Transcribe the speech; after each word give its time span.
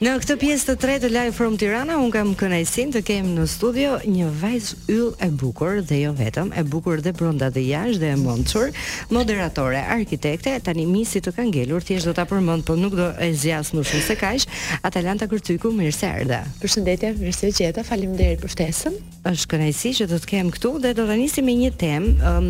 Në 0.00 0.14
këtë 0.22 0.34
pjesë 0.40 0.64
të 0.64 0.74
tretë 0.80 1.08
live 1.12 1.32
from 1.36 1.58
Tirana, 1.60 1.98
un 2.00 2.08
kam 2.08 2.30
kënaqësinë 2.40 2.92
të 2.94 3.00
kem 3.04 3.26
në 3.36 3.42
studio 3.52 3.98
një 4.08 4.30
vajzë 4.40 4.76
yll 4.94 5.10
e 5.20 5.26
bukur 5.42 5.82
dhe 5.84 5.98
jo 6.06 6.14
vetëm, 6.16 6.54
e 6.56 6.62
bukur 6.72 7.02
dhe 7.04 7.10
brenda 7.18 7.50
dhe 7.52 7.66
jashtë 7.68 8.00
dhe 8.00 8.12
e 8.16 8.20
mençur, 8.22 8.72
moderatore, 9.12 9.82
arkitekte, 9.98 10.54
tani 10.64 10.86
misi 10.88 11.20
të 11.20 11.34
ka 11.36 11.44
ngelur, 11.50 11.84
thjesht 11.84 12.08
do 12.08 12.14
ta 12.16 12.24
përmend, 12.30 12.64
po 12.64 12.78
nuk 12.80 12.96
do 12.96 13.10
e 13.20 13.28
zgjas 13.42 13.74
më 13.76 13.84
shumë 13.90 14.06
se 14.06 14.16
kaq. 14.22 14.46
Atalanta 14.88 15.28
Gërtyku 15.28 15.68
mirë 15.76 15.92
se 15.92 16.08
erdha. 16.08 16.40
Përshëndetje, 16.62 17.12
mirë 17.20 17.36
se 17.36 17.52
gjeta, 17.60 17.84
faleminderit 17.84 18.40
për 18.40 18.54
ftesën. 18.56 18.96
Është 19.28 19.50
kënaqësi 19.52 19.90
që 20.00 20.06
do 20.08 20.16
të 20.16 20.30
kem 20.32 20.48
këtu 20.56 20.70
dhe 20.80 20.94
do 20.96 21.04
ta 21.12 21.18
nisim 21.20 21.44
me 21.44 21.52
një 21.60 21.74
temë, 21.76 22.32
um, 22.32 22.48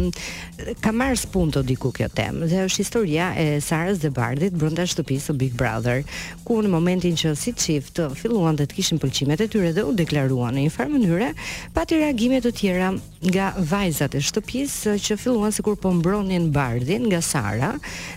ka 0.85 0.93
marrë 0.95 1.19
spunë 1.27 1.65
diku 1.67 1.91
kjo 1.99 2.07
temë, 2.15 2.47
dhe 2.53 2.63
është 2.69 2.85
historia 2.85 3.33
e 3.43 3.49
Sarës 3.67 3.99
dhe 3.99 4.07
Bardit 4.15 4.55
brenda 4.55 4.85
shtëpisë 4.87 5.35
Big 5.41 5.57
Brother, 5.59 6.05
ku 6.47 6.61
në 6.63 6.71
momentin 6.71 7.19
që 7.19 7.35
si 7.41 7.53
çift 7.57 8.01
filluan 8.23 8.59
dhe 8.59 8.67
të 8.69 8.77
kishin 8.79 9.01
pëlqimet 9.01 9.41
e 9.41 9.47
tyre 9.51 9.71
dhe 9.77 9.85
u 9.89 9.95
deklaruan 9.99 10.55
në 10.57 10.65
një 10.67 10.73
farë 10.75 10.93
mënyrë, 10.97 11.29
pati 11.77 11.99
reagime 12.01 12.39
të 12.45 12.53
tjera 12.59 12.91
nga 13.31 13.49
vajzat 13.71 14.17
e 14.19 14.23
shtëpisë 14.29 14.95
që 15.07 15.17
filluan 15.21 15.55
sikur 15.57 15.79
po 15.81 15.93
mbronin 15.97 16.51
bardhin 16.55 17.09
nga 17.09 17.23
Sara 17.31 17.73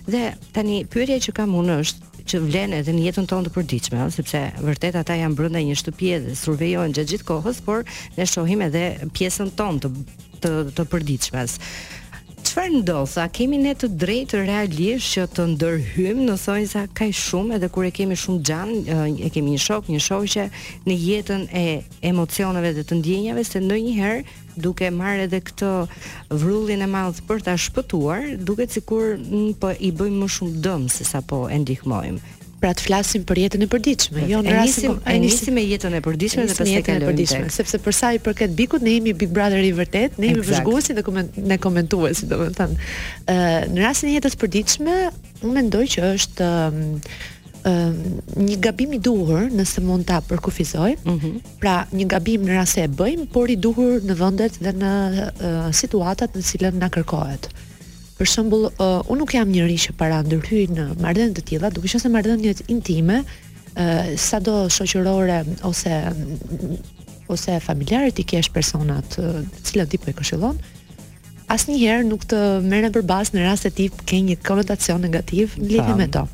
dhe 0.07 0.23
tani 0.55 0.81
pyetja 0.93 1.21
që 1.29 1.37
kam 1.39 1.55
unë 1.61 1.79
është 1.85 2.11
që 2.33 2.39
vlen 2.39 2.71
edhe 2.77 2.91
në 2.95 3.01
jetën 3.07 3.25
tonë 3.27 3.49
të 3.49 3.53
përditshme, 3.57 4.03
sepse 4.15 4.43
vërtet 4.63 4.95
ata 4.95 5.17
janë 5.19 5.35
brenda 5.39 5.59
një 5.59 5.75
shtëpie 5.81 6.19
dhe 6.29 6.37
survejohen 6.39 6.93
gjatë 6.95 7.13
gjithë 7.15 7.27
kohës, 7.27 7.59
por 7.67 7.83
ne 8.17 8.27
shohim 8.27 8.61
edhe 8.67 8.85
pjesën 9.15 9.51
tonë 9.59 9.81
të 9.83 9.91
të, 10.43 10.53
të 10.77 10.85
përditshmes. 10.93 11.57
Qëfar 12.43 12.67
ndodhë, 12.69 13.07
sa 13.07 13.23
kemi 13.31 13.55
ne 13.61 13.71
të 13.77 13.87
drejtë 14.03 14.41
realisht 14.47 15.13
që 15.13 15.23
të 15.35 15.43
ndërhym, 15.53 16.19
në 16.27 16.33
thonjë 16.41 16.67
sa 16.73 16.81
kaj 16.97 17.07
shumë, 17.21 17.55
edhe 17.55 17.69
kur 17.71 17.87
e 17.87 17.91
kemi 17.95 18.17
shumë 18.19 18.43
gjanë, 18.49 18.97
e 19.27 19.29
kemi 19.31 19.53
një 19.53 19.61
shok, 19.63 19.87
një 19.93 20.01
shoqe, 20.07 20.45
në 20.83 20.97
jetën 21.05 21.45
e 21.55 21.63
emocioneve 22.11 22.73
dhe 22.75 22.83
të 22.89 22.99
ndjenjave, 22.99 23.45
se 23.47 23.63
në 23.63 23.79
njëherë, 23.85 24.19
duke 24.65 24.91
marrë 24.91 25.29
edhe 25.29 25.39
këtë 25.47 25.71
vrullin 26.43 26.83
e 26.83 26.91
madh 26.97 27.23
për 27.31 27.43
ta 27.47 27.55
shpëtuar, 27.55 28.27
duket 28.51 28.75
sikur 28.75 29.15
mm, 29.23 29.55
po 29.63 29.71
i 29.79 29.93
bëjmë 30.01 30.21
më 30.25 30.31
shumë 30.37 30.59
dëm 30.67 30.87
se 30.97 31.07
sa 31.07 31.23
po 31.23 31.45
e 31.47 31.61
ndihmojmë 31.63 32.35
pra 32.63 32.71
të 32.79 32.85
flasim 32.85 33.25
për 33.27 33.39
jetën 33.43 33.65
e 33.65 33.67
përditshme, 33.67 34.23
jo 34.31 34.39
në 34.43 34.53
rastin 34.55 34.93
e 35.11 35.17
nisi 35.19 35.51
me 35.51 35.65
jetën 35.67 35.97
e 35.97 35.99
përditshme 36.05 36.45
dhe 36.47 36.55
pastaj 36.55 36.79
kalojmë 36.85 37.09
përditshme, 37.09 37.49
Sepse 37.51 37.79
për 37.83 37.97
sa 37.97 38.11
i 38.15 38.21
përket 38.23 38.53
bikut, 38.55 38.85
ne 38.87 38.93
jemi 38.95 39.11
Big 39.19 39.33
Brother 39.35 39.59
i 39.67 39.73
vërtet, 39.75 40.15
ne 40.21 40.29
jemi 40.31 40.45
vëzhguesi 40.47 40.95
dhe 40.95 41.03
ne 41.51 41.57
komentuesi, 41.59 42.27
domethënë, 42.31 42.87
ë 43.27 43.35
në 43.73 43.83
rastin 43.83 44.13
e 44.13 44.15
jetës 44.15 44.37
përditshme, 44.39 44.95
unë 45.43 45.53
mendoj 45.59 45.83
që 45.97 46.13
është 46.13 46.49
një 47.65 48.57
gabim 48.63 48.95
i 48.95 49.01
duhur 49.09 49.51
nëse 49.55 49.83
mund 49.87 50.07
ta 50.07 50.21
përkufizoj. 50.27 50.89
Mm 51.03 51.19
-hmm. 51.19 51.35
Pra, 51.63 51.75
një 51.91 52.07
gabim 52.13 52.41
në 52.47 52.53
rast 52.59 52.73
se 52.75 52.83
e 52.83 52.87
bëjmë, 52.87 53.25
por 53.35 53.49
i 53.51 53.55
duhur 53.55 53.99
në 54.09 54.13
vendet 54.23 54.53
dhe 54.63 54.71
në 54.81 54.91
uh, 55.15 55.69
situatat 55.81 56.29
në 56.35 56.41
cilën 56.51 56.75
na 56.79 56.89
kërkohet. 56.89 57.49
Për 58.17 58.29
shembull, 58.29 58.67
uh, 58.69 58.99
unë 59.09 59.23
nuk 59.23 59.33
jam 59.33 59.49
njëri 59.49 59.75
që 59.87 59.93
para 59.97 60.19
ndërhyj 60.27 60.67
në 60.75 60.83
marrëdhënie 61.01 61.35
të 61.39 61.43
tilla, 61.49 61.69
duke 61.73 61.89
qenë 61.89 62.03
se 62.03 62.09
marrëdhëniet 62.13 62.59
intime, 62.73 63.21
uh, 63.23 64.11
sado 64.21 64.57
shoqërore 64.71 65.39
ose 65.65 65.95
ose 67.33 67.55
familjare 67.63 68.11
ti 68.13 68.25
kesh 68.29 68.51
personat 68.53 69.07
të 69.15 69.23
uh, 69.23 69.39
cilat 69.65 69.89
ti 69.93 69.97
po 70.03 70.11
e 70.11 70.13
këshillon, 70.19 70.59
asnjëherë 71.55 72.03
nuk 72.11 72.27
të 72.29 72.41
merren 72.67 72.93
për 72.93 73.05
bazë 73.09 73.37
në 73.37 73.47
rast 73.47 73.65
se 73.65 73.71
ti 73.77 73.87
ke 73.89 74.19
një 74.27 74.37
konotacion 74.45 75.01
negativ 75.07 75.55
në 75.57 75.71
lidhje 75.73 75.97
me 75.97 76.07
to. 76.13 76.27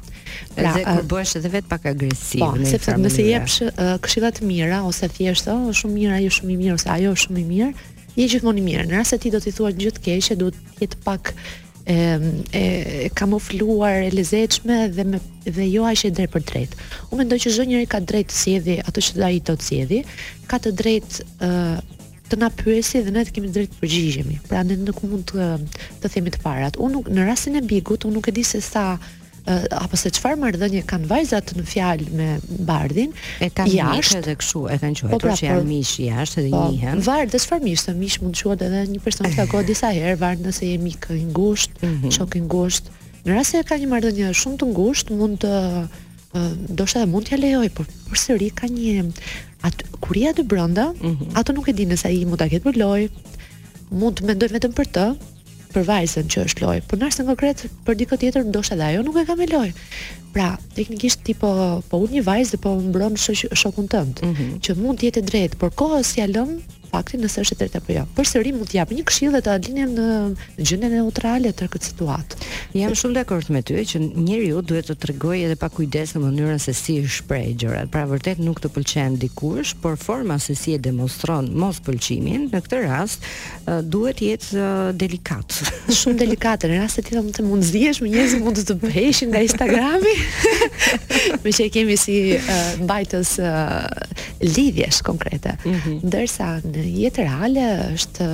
Pra, 0.58 0.76
dhe 0.76 0.84
kur 0.86 1.08
bëhesh 1.14 1.38
edhe 1.40 1.50
vetë 1.56 1.72
pak 1.72 1.88
agresiv. 1.94 2.44
Po, 2.44 2.52
sepse 2.74 2.98
nëse 3.06 3.24
jepsh 3.30 3.58
uh, 3.70 3.94
këshilla 4.04 4.34
të 4.36 4.50
mira 4.50 4.82
ose 4.88 5.08
thjesht 5.16 5.48
oh, 5.54 5.70
shumë 5.72 5.96
mirë, 5.96 6.20
ajo 6.20 6.36
shumë 6.42 6.54
i 6.58 6.60
mirë 6.66 6.76
ose 6.76 6.92
ajo 7.00 7.16
shumë 7.24 7.44
i 7.46 7.48
mirë, 7.54 7.72
je 8.20 8.28
gjithmonë 8.34 8.60
i 8.60 8.68
mirë. 8.68 8.86
Në 8.92 9.00
rast 9.00 9.14
se 9.16 9.22
ti 9.24 9.32
do 9.34 9.40
të 9.44 9.56
thuash 9.58 9.80
gjë 9.80 9.96
të 9.98 10.06
keqe, 10.10 10.40
duhet 10.42 10.60
të 10.76 10.84
jetë 10.86 11.00
pak 11.08 11.34
e, 11.89 12.20
e 12.54 13.10
kamufluar, 13.10 14.04
e 14.04 14.10
lezeqme 14.11 14.88
dhe, 14.89 15.04
me, 15.04 15.20
dhe 15.55 15.66
jo 15.73 15.82
ashe 15.89 16.05
e 16.10 16.14
drejt 16.14 16.32
për 16.36 16.44
drejt. 16.52 16.76
U 17.10 17.17
mendoj 17.17 17.39
që 17.45 17.54
zë 17.58 17.66
njëri 17.72 17.88
ka 17.89 18.00
drejt 18.05 18.30
të 18.30 18.38
sjedhi, 18.44 18.76
ato 18.86 19.02
që 19.02 19.17
da 19.17 19.30
i 19.33 19.42
të 19.42 19.55
të 19.64 20.04
ka 20.52 20.58
të 20.61 20.72
drejt 20.82 21.22
të 22.30 22.38
na 22.38 22.50
pyesi 22.54 23.02
dhe 23.02 23.11
ne 23.16 23.23
të 23.26 23.33
kemi 23.33 23.50
drejt 23.50 23.73
përgjigjemi. 23.82 24.38
Pra 24.50 24.61
ne 24.64 24.77
nuk 24.77 25.02
mund 25.02 25.33
të 25.33 25.50
të 26.04 26.11
themi 26.14 26.30
të 26.33 26.44
parat. 26.45 26.77
Unë 26.77 26.94
nuk, 26.94 27.10
në 27.10 27.26
rastin 27.26 27.58
e 27.58 27.64
Bigut, 27.66 28.06
unë 28.06 28.20
nuk 28.20 28.30
e 28.30 28.36
di 28.38 28.45
se 28.45 28.61
sa 28.61 28.86
uh, 29.49 29.65
apo 29.83 29.95
se 29.99 30.10
çfarë 30.15 30.37
marrëdhënie 30.42 30.82
kanë 30.89 31.08
vajzat 31.10 31.52
në 31.58 31.64
fjalë 31.70 32.10
me 32.17 32.27
bardhin 32.67 33.15
e 33.42 33.48
kanë 33.55 33.73
jashtë 33.76 34.21
edhe 34.23 34.36
kështu 34.42 34.61
e 34.67 34.77
kanë 34.82 34.99
quajtur 34.99 35.14
po, 35.15 35.20
pra, 35.23 35.33
që 35.39 35.45
po. 35.45 35.52
janë 35.52 35.67
mish 35.70 35.93
jashtë 36.04 36.42
edhe 36.43 36.54
po, 36.54 36.65
njëhen 36.73 37.02
varet 37.05 37.37
çfarë 37.45 37.65
mish 37.65 37.86
se 37.88 37.95
mish 37.98 38.20
mund 38.23 38.38
të 38.38 38.48
quhet 38.48 38.65
edhe 38.67 38.83
një 38.92 39.02
person 39.05 39.32
që 39.38 39.48
ka 39.54 39.64
disa 39.71 39.92
herë 39.95 40.20
varet 40.21 40.45
nëse 40.45 40.70
je 40.70 40.83
mik 40.83 41.09
i 41.17 41.21
ngushtë 41.30 41.89
çon 42.11 42.27
mhm. 42.27 42.38
i 42.39 42.43
ngushtë 42.45 42.99
në 43.26 43.38
rast 43.38 43.55
se 43.55 43.64
ka 43.70 43.80
një 43.82 43.89
marrëdhënie 43.93 44.30
shumë 44.42 44.59
të 44.59 44.70
ngushtë 44.73 45.20
mund 45.20 45.42
të 45.45 45.55
uh, 45.80 46.52
ndoshta 46.76 47.04
edhe 47.04 47.11
mund 47.14 47.30
t'ja 47.30 47.42
lejoj 47.42 47.71
por 47.80 47.89
përsëri 48.14 48.52
ka 48.59 48.70
një 48.70 49.09
atë 49.67 49.98
kuria 50.05 50.32
të 50.38 50.45
brenda 50.54 50.92
mm 50.93 51.15
-hmm. 51.15 51.33
ato 51.36 51.54
nuk 51.58 51.67
e 51.67 51.73
dinë 51.82 51.98
se 52.04 52.08
ai 52.14 52.23
mund 52.26 52.39
ta 52.43 52.48
ketë 52.54 52.70
për 52.70 52.77
lojë 52.83 53.09
mund 54.02 54.15
të 54.20 54.27
mendoj 54.30 54.49
vetëm 54.55 54.73
për 54.77 54.88
të, 54.95 55.05
për 55.74 55.86
vajzën 55.90 56.30
që 56.34 56.44
është 56.48 56.64
lojë, 56.66 56.84
por 56.90 57.02
nëse 57.02 57.22
në 57.22 57.28
konkret 57.30 57.64
për 57.88 58.00
dikë 58.02 58.20
tjetër 58.24 58.48
ndoshta 58.50 58.78
dhe 58.80 58.88
ajo 58.92 59.04
nuk 59.06 59.20
e 59.22 59.26
ka 59.30 59.36
me 59.40 59.48
lojë. 59.52 59.74
Pra, 60.34 60.58
teknikisht 60.76 61.23
ti 61.26 61.34
po 61.34 61.52
po 61.90 61.98
një 62.06 62.22
vajzë 62.28 62.54
dhe 62.54 62.60
po 62.62 62.76
mbron 62.78 63.16
shokun 63.22 63.88
tënd, 63.90 64.22
mm 64.23 64.34
-hmm. 64.34 64.52
që 64.66 64.76
mund 64.78 65.00
të 65.02 65.08
jetë 65.10 65.17
e 65.23 65.28
drejtë, 65.32 65.56
por 65.58 65.72
kohës 65.73 66.17
ja 66.22 66.28
lëm 66.30 66.60
faktin 66.92 67.22
nëse 67.22 67.42
është 67.45 67.54
e 67.54 67.58
drejtë 67.60 67.78
apo 67.80 67.92
jo. 67.94 68.04
Përsëri 68.17 68.52
mund 68.54 68.70
të 68.70 68.76
jap 68.78 68.89
një 68.92 69.04
këshill 69.10 69.34
dhe 69.38 69.42
ta 69.45 69.52
alinem 69.58 69.89
në 69.98 70.06
gjendjen 70.58 70.92
neutrale 70.92 71.52
të 71.54 71.68
këtij 71.72 71.89
situatë. 71.92 72.34
Jam 72.73 72.94
shumë 73.00 73.14
dakord 73.20 73.50
me 73.50 73.62
ty 73.62 73.73
që 73.92 73.98
njeriu 74.28 74.62
duhet 74.66 74.89
të 74.89 74.95
tregojë 75.04 75.44
edhe 75.45 75.56
pa 75.62 75.70
kujdes 75.70 76.16
në 76.16 76.20
mënyrën 76.26 76.58
se 76.60 76.73
si 76.73 76.95
shpreh 77.08 77.48
gjërat. 77.62 77.89
Pra 77.94 78.08
vërtet 78.10 78.38
nuk 78.42 78.58
të 78.64 78.70
pëlqen 78.76 79.18
dikush, 79.22 79.73
por 79.82 79.98
forma 79.98 80.39
se 80.39 80.54
si 80.56 80.73
e 80.73 80.78
demonstron 80.80 81.45
mos 81.62 81.78
pëlqimin 81.86 82.42
në 82.52 82.58
këtë 82.66 82.78
rast 82.89 83.20
duhet 83.94 84.18
të 84.20 84.26
jetë 84.30 84.58
delikat. 85.02 85.48
Shumë 85.98 86.18
delikate 86.26 86.68
në 86.68 86.78
rast 86.82 86.95
se 86.95 87.02
ti 87.02 87.12
do 87.16 87.22
të 87.22 87.44
mund 87.50 87.64
zihesh 87.72 88.02
me 88.02 88.10
njerëz 88.10 88.34
mund 88.44 88.58
të 88.58 88.64
të 88.66 88.73
nga 89.30 89.42
Instagrami. 89.50 90.14
Me 91.44 91.52
që 91.54 91.68
kemi 91.74 91.96
si 92.00 92.16
uh, 92.36 92.56
bajtës 92.88 93.36
uh, 93.44 93.86
lidhjesh 94.44 95.02
konkrete 95.06 95.56
mm 95.64 95.70
-hmm. 95.70 96.00
Ndërsa 96.10 96.50
në 96.64 96.84
jetë 97.04 97.26
reale 97.28 97.66
është, 97.96 98.30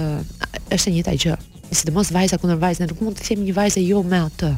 është 0.78 0.96
një 0.96 1.03
taj 1.09 1.18
gjë 1.25 1.35
Sidomos 1.72 1.79
si 2.07 2.13
të 2.13 2.18
mos 2.18 2.18
vajzë 2.18 2.57
vajzë 2.66 2.84
Në 2.84 2.90
nuk 2.91 3.01
mund 3.01 3.18
të 3.19 3.23
themi 3.29 3.46
një 3.50 3.56
vajzë 3.62 3.84
jo 3.90 4.03
me 4.03 4.19
atë 4.29 4.53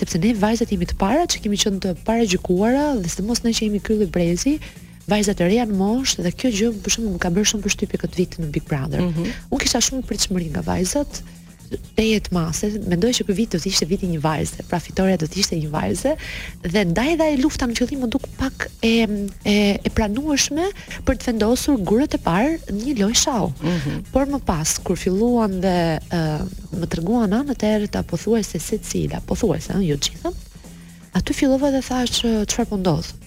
Sepse 0.00 0.18
ne 0.20 0.34
vajzët 0.34 0.72
jemi 0.72 0.86
të 0.86 0.96
para 1.04 1.24
Që 1.32 1.38
kemi 1.44 1.56
qënë 1.64 1.80
të 1.84 1.94
paragjykuara 2.04 2.86
Dhe 3.02 3.08
si 3.08 3.16
të 3.20 3.26
mos 3.30 3.40
në 3.44 3.54
që 3.58 3.62
jemi 3.68 3.80
kryllu 3.80 4.02
i 4.02 4.10
brezi 4.16 4.58
Vajzat 5.06 5.40
e 5.40 5.44
reja 5.46 5.64
në 5.66 5.74
moshë 5.78 6.22
dhe 6.24 6.30
kjo 6.34 6.48
gjë 6.50 6.68
për 6.82 6.90
shkakun 6.92 7.12
më 7.12 7.20
ka 7.24 7.28
bërë 7.30 7.48
shumë 7.50 7.62
për 7.62 7.72
shtypje 7.74 7.98
këtë 8.02 8.16
vitë 8.22 8.36
në 8.42 8.46
Big 8.54 8.64
Brother. 8.70 9.00
Mm 9.00 9.12
-hmm. 9.14 9.26
Unë 9.54 9.62
kisha 9.62 9.80
shumë 9.86 10.02
për 10.08 10.16
të 10.16 10.22
shmëri 10.26 10.48
nga 10.50 10.62
vajzat, 10.66 11.20
te 11.96 12.04
jetë 12.04 12.32
masë, 12.34 12.68
mendoj 12.90 13.10
që 13.18 13.24
këtë 13.28 13.36
vit 13.38 13.54
do 13.54 13.60
të 13.60 13.68
ishte 13.70 13.86
viti 13.90 14.08
një 14.10 14.20
vajze, 14.24 14.64
pra 14.68 14.78
fitoria 14.82 15.16
do 15.20 15.28
të 15.30 15.40
ishte 15.42 15.58
një 15.58 15.70
vajze, 15.72 16.12
dhe 16.66 16.82
ndaj 16.92 17.08
edhe 17.14 17.28
lufta 17.40 17.68
në 17.70 17.76
që 17.78 17.88
dhimë 17.90 18.10
duk 18.12 18.26
pak 18.40 18.68
e, 18.86 18.92
e, 18.92 19.56
e 19.86 19.92
pranueshme 19.96 20.68
për 21.08 21.16
të 21.20 21.30
vendosur 21.30 21.80
gurët 21.88 22.18
e 22.18 22.22
parë 22.22 22.76
një 22.78 22.96
loj 23.02 23.14
shau. 23.22 23.50
Mm 23.60 23.76
-hmm. 23.80 24.00
Por 24.12 24.26
më 24.34 24.40
pas, 24.50 24.78
kur 24.84 24.96
filluan 24.96 25.60
dhe 25.64 25.76
uh, 25.98 26.42
më 26.80 26.86
tërguan 26.92 27.32
anë 27.40 27.54
të 27.54 27.66
erë 27.76 27.88
të 27.92 27.98
apothuaj 28.04 28.42
se 28.50 28.58
se 28.58 28.78
cila, 28.88 29.16
apothuaj 29.22 29.60
se 29.66 29.72
në 29.72 29.80
jo 29.82 29.94
ju 29.94 30.00
gjithëm, 30.06 30.34
aty 31.16 31.32
fillova 31.34 31.70
dhe 31.70 31.82
thash 31.88 32.12
që 32.24 32.28
të 32.46 32.52
shfarë 32.52 32.70
pëndodhë. 32.70 33.12
Po 33.12 33.25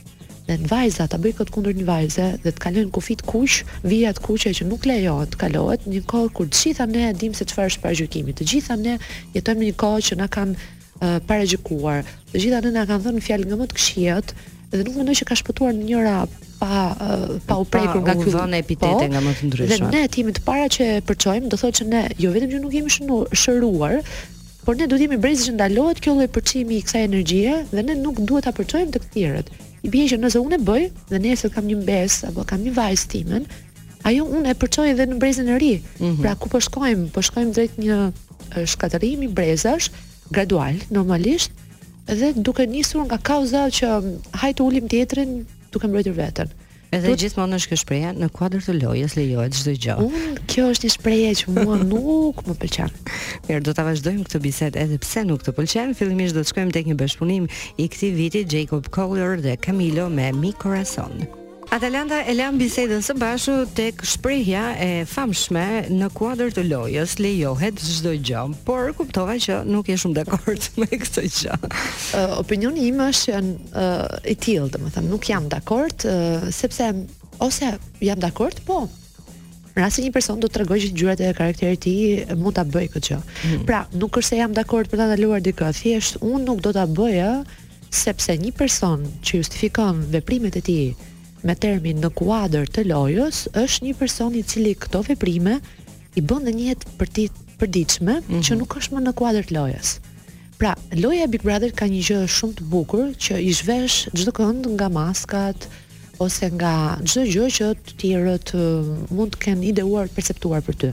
Dhe 0.50 0.56
të 0.58 0.70
vajza 0.72 1.06
ta 1.06 1.20
bëj 1.22 1.34
kot 1.38 1.52
kundër 1.54 1.76
një 1.78 1.84
vajze 1.86 2.23
dhe 2.41 2.52
të 2.56 2.62
kalojnë 2.64 2.91
kufit 2.96 3.20
kuq, 3.28 3.59
vija 3.85 4.09
të 4.18 4.22
kuqe 4.26 4.53
që 4.58 4.66
nuk 4.66 4.88
lejohet, 4.90 5.35
kalohet 5.38 5.84
një 5.85 6.00
kohë 6.09 6.32
kur 6.34 6.47
të 6.50 6.59
gjitha 6.64 6.88
ne 6.90 7.03
e 7.06 7.12
dimë 7.22 7.38
se 7.38 7.46
çfarë 7.52 7.70
është 7.70 7.84
paragjykimi. 7.84 8.34
Të 8.34 8.47
gjitha 8.50 8.78
ne 8.82 8.96
jetojmë 9.35 9.62
në 9.62 9.68
një 9.70 9.76
kohë 9.84 10.00
që 10.08 10.18
na 10.23 10.28
kanë 10.35 10.56
uh, 10.58 11.20
paragjykuar. 11.29 12.02
Të 12.32 12.41
gjitha 12.41 12.64
ne 12.66 12.72
na 12.79 12.88
kanë 12.90 13.06
dhënë 13.06 13.22
fjalë 13.28 13.52
nga 13.52 13.59
më 13.62 13.70
të 13.73 13.78
këqijat 13.82 14.34
dhe 14.73 14.82
nuk 14.88 14.97
mendoj 14.97 15.20
që 15.22 15.28
ka 15.29 15.38
shpëtuar 15.44 15.78
në 15.78 15.88
njëra 15.91 16.16
pa 16.58 16.82
pa 17.47 17.58
u 17.62 17.68
prekur 17.72 18.02
nga 18.03 18.14
këto 18.20 18.34
zona 18.34 18.58
epitete 18.62 18.91
po, 18.97 19.06
nga 19.14 19.22
më 19.23 19.35
të 19.40 19.47
ndryshme. 19.52 19.79
Dhe 19.85 19.85
ne 19.94 20.02
hetimi 20.08 20.34
të 20.35 20.44
para 20.50 20.66
që 20.76 20.88
përçojmë, 21.06 21.50
do 21.53 21.62
thotë 21.62 21.82
që 21.82 21.90
ne 21.94 22.02
jo 22.20 22.34
vetëm 22.34 22.53
që 22.58 22.64
nuk 22.66 22.76
jemi 22.78 22.94
shëruar, 23.46 24.02
por 24.66 24.78
ne 24.78 24.90
duhet 24.91 25.06
jemi 25.06 25.22
brezi 25.23 25.46
që 25.50 25.56
ndalohet 25.58 26.02
kjo 26.03 26.18
lloj 26.20 26.28
përçimi 26.35 26.78
i 26.78 26.84
kësaj 26.85 27.06
energjie 27.08 27.56
dhe 27.72 27.85
ne 27.88 27.96
nuk 28.02 28.20
duhet 28.29 28.50
ta 28.50 28.53
përçojmë 28.59 28.91
të 28.97 29.02
tjerët. 29.14 29.53
I 29.84 29.87
bie 29.90 30.05
që 30.11 30.17
nëse 30.20 30.40
unë 30.43 30.58
e 30.59 30.66
bëj 30.67 30.85
dhe 31.09 31.20
nëse 31.23 31.49
kam 31.53 31.67
një 31.70 31.76
mbes 31.81 32.17
apo 32.28 32.43
kam 32.47 32.64
një 32.66 32.73
vajzë 32.78 33.09
timën, 33.14 33.46
ajo 34.09 34.26
unë 34.37 34.52
e 34.53 34.58
përçoj 34.64 34.87
edhe 34.93 35.05
në 35.11 35.20
brezin 35.22 35.49
e 35.53 35.58
ri. 35.61 35.70
Mm 35.99 36.05
-hmm. 36.05 36.22
Pra 36.23 36.34
ku 36.41 36.49
po 36.52 36.59
shkojmë? 36.66 37.05
Po 37.16 37.22
shkojmë 37.28 37.53
drejt 37.55 37.78
një 37.84 37.97
shkatërimi 38.73 39.28
brezash, 39.37 39.90
gradual, 40.31 40.76
normalisht, 40.91 41.52
dhe 42.11 42.34
duke 42.35 42.66
nisur 42.67 43.05
nga 43.08 43.17
kauza 43.17 43.61
që 43.79 43.87
mm, 44.02 44.11
hajtë 44.43 44.64
ulim 44.67 44.87
teatrin, 44.87 45.34
duke 45.72 45.87
mbrojtur 45.87 46.16
veten. 46.22 46.49
Edhe 46.90 47.12
gjithmonë 47.22 47.58
është 47.59 47.70
kjo 47.72 47.78
shprehje 47.84 48.12
në 48.22 48.28
kuadër 48.38 48.64
të 48.68 48.74
lojës 48.80 49.14
lejohet 49.18 49.53
çdo 49.58 49.74
gjë. 49.84 49.96
Unë 50.06 50.46
kjo 50.53 50.64
është 50.76 50.88
një 50.90 50.94
shprehje 50.96 51.34
që 51.41 51.53
mua 51.58 51.76
nuk 51.90 52.40
më 52.47 52.56
pëlqen. 52.64 52.96
Mirë, 53.46 53.62
do 53.68 53.76
ta 53.80 53.86
vazhdojmë 53.90 54.26
këtë 54.30 54.41
bisedë 54.47 54.82
edhe 54.86 54.97
pse 55.06 55.22
nuk 55.30 55.46
të 55.46 55.53
pëlqen. 55.59 55.94
Fillimisht 56.00 56.38
do 56.38 56.41
të 56.47 56.53
shkojmë 56.53 56.74
tek 56.80 56.90
një 56.91 56.97
bashkëpunim 57.03 57.46
i 57.46 57.86
këtij 57.94 58.16
viti 58.24 58.41
Jacob 58.56 58.90
Collier 59.00 59.38
dhe 59.46 59.53
Camilo 59.68 60.09
me 60.18 60.32
Mi 60.41 60.56
Corazon. 60.66 61.22
Atalanta 61.70 62.18
e 62.26 62.34
lan 62.34 62.56
bisedën 62.58 63.04
së 63.06 63.14
bashku 63.22 63.54
tek 63.78 64.00
shprehja 64.02 64.62
e 64.82 64.88
famshme 65.06 65.66
në 65.94 66.08
kuadër 66.18 66.50
të 66.56 66.64
lojës 66.66 67.12
lejohet 67.22 67.78
çdo 67.78 68.14
gjë, 68.26 68.42
por 68.66 68.88
kuptova 68.98 69.36
që 69.38 69.60
nuk 69.70 69.92
je 69.92 69.98
shumë 70.02 70.18
dakord 70.18 70.66
me 70.82 70.88
këtë 70.90 71.24
gjë. 71.30 71.58
Uh, 71.62 72.34
opinioni 72.40 72.88
im 72.90 73.04
është 73.06 73.34
që 73.34 73.44
uh, 73.70 74.02
e 74.26 74.34
tillë, 74.42 74.66
domethënë 74.80 75.12
nuk 75.12 75.30
jam 75.30 75.46
dakord 75.52 76.08
uh, 76.10 76.48
sepse 76.58 76.88
ose 77.46 77.70
jam 78.02 78.24
dakord, 78.26 78.58
po. 78.66 78.80
rrasë 79.78 80.08
një 80.08 80.12
person 80.16 80.42
do 80.42 80.50
të 80.50 80.58
tregojë 80.64 80.90
që 80.90 81.16
e 81.28 81.32
karakterit 81.38 81.82
ti, 81.86 81.94
tij 82.26 82.34
mund 82.42 82.58
ta 82.58 82.66
bëj 82.66 82.88
këtë 82.96 83.12
gjë. 83.12 83.20
Hmm. 83.44 83.62
Pra, 83.70 83.84
nuk 83.94 84.18
është 84.18 84.30
se 84.32 84.42
jam 84.42 84.58
dakord 84.58 84.90
për 84.90 85.04
ta 85.04 85.10
ndaluar 85.12 85.46
dikë, 85.46 85.70
thjesht 85.84 86.18
unë 86.26 86.42
nuk 86.50 86.66
do 86.66 86.74
ta 86.74 86.90
bëj 86.90 87.22
ë, 87.28 87.32
sepse 87.94 88.34
një 88.42 88.56
person 88.58 89.06
që 89.22 89.44
justifikon 89.44 90.02
veprimet 90.18 90.58
e 90.58 90.62
tij 90.66 90.84
me 91.47 91.56
termin 91.58 92.02
në 92.03 92.09
kuadër 92.20 92.70
të 92.76 92.84
lojës 92.90 93.46
është 93.62 93.86
një 93.86 93.94
person 94.00 94.36
i 94.36 94.41
cili 94.44 94.74
këto 94.76 95.02
veprime 95.08 95.59
i 95.59 96.22
bën 96.24 96.46
në 96.47 96.53
një 96.58 96.66
jetë 96.70 96.94
përditshme 97.59 98.14
mm 98.14 98.24
-hmm. 98.30 98.44
që 98.47 98.58
nuk 98.59 98.78
është 98.82 98.96
më 98.97 99.03
në 99.08 99.14
kuadër 99.22 99.47
të 99.50 99.56
lojës. 99.59 99.94
Pra, 100.59 100.74
loja 100.96 101.28
Big 101.28 101.41
Brother 101.41 101.72
ka 101.72 101.86
një 101.88 102.02
gjë 102.09 102.20
shumë 102.36 102.53
të 102.59 102.64
bukur 102.74 103.14
që 103.16 103.40
i 103.40 103.52
zhvesh 103.62 104.00
çdo 104.18 104.32
kënd 104.40 104.68
nga 104.76 104.90
maskat, 104.91 105.68
ose 106.24 106.46
nga 106.60 107.00
çdo 107.08 107.24
gjë 107.32 107.46
që 107.58 107.68
ti 108.00 108.10
rët 108.20 108.52
mund 109.16 109.36
të 109.36 109.40
kenë 109.46 109.66
ideuar, 109.72 110.10
perceptuar 110.14 110.64
për 110.66 110.78
ty. 110.82 110.90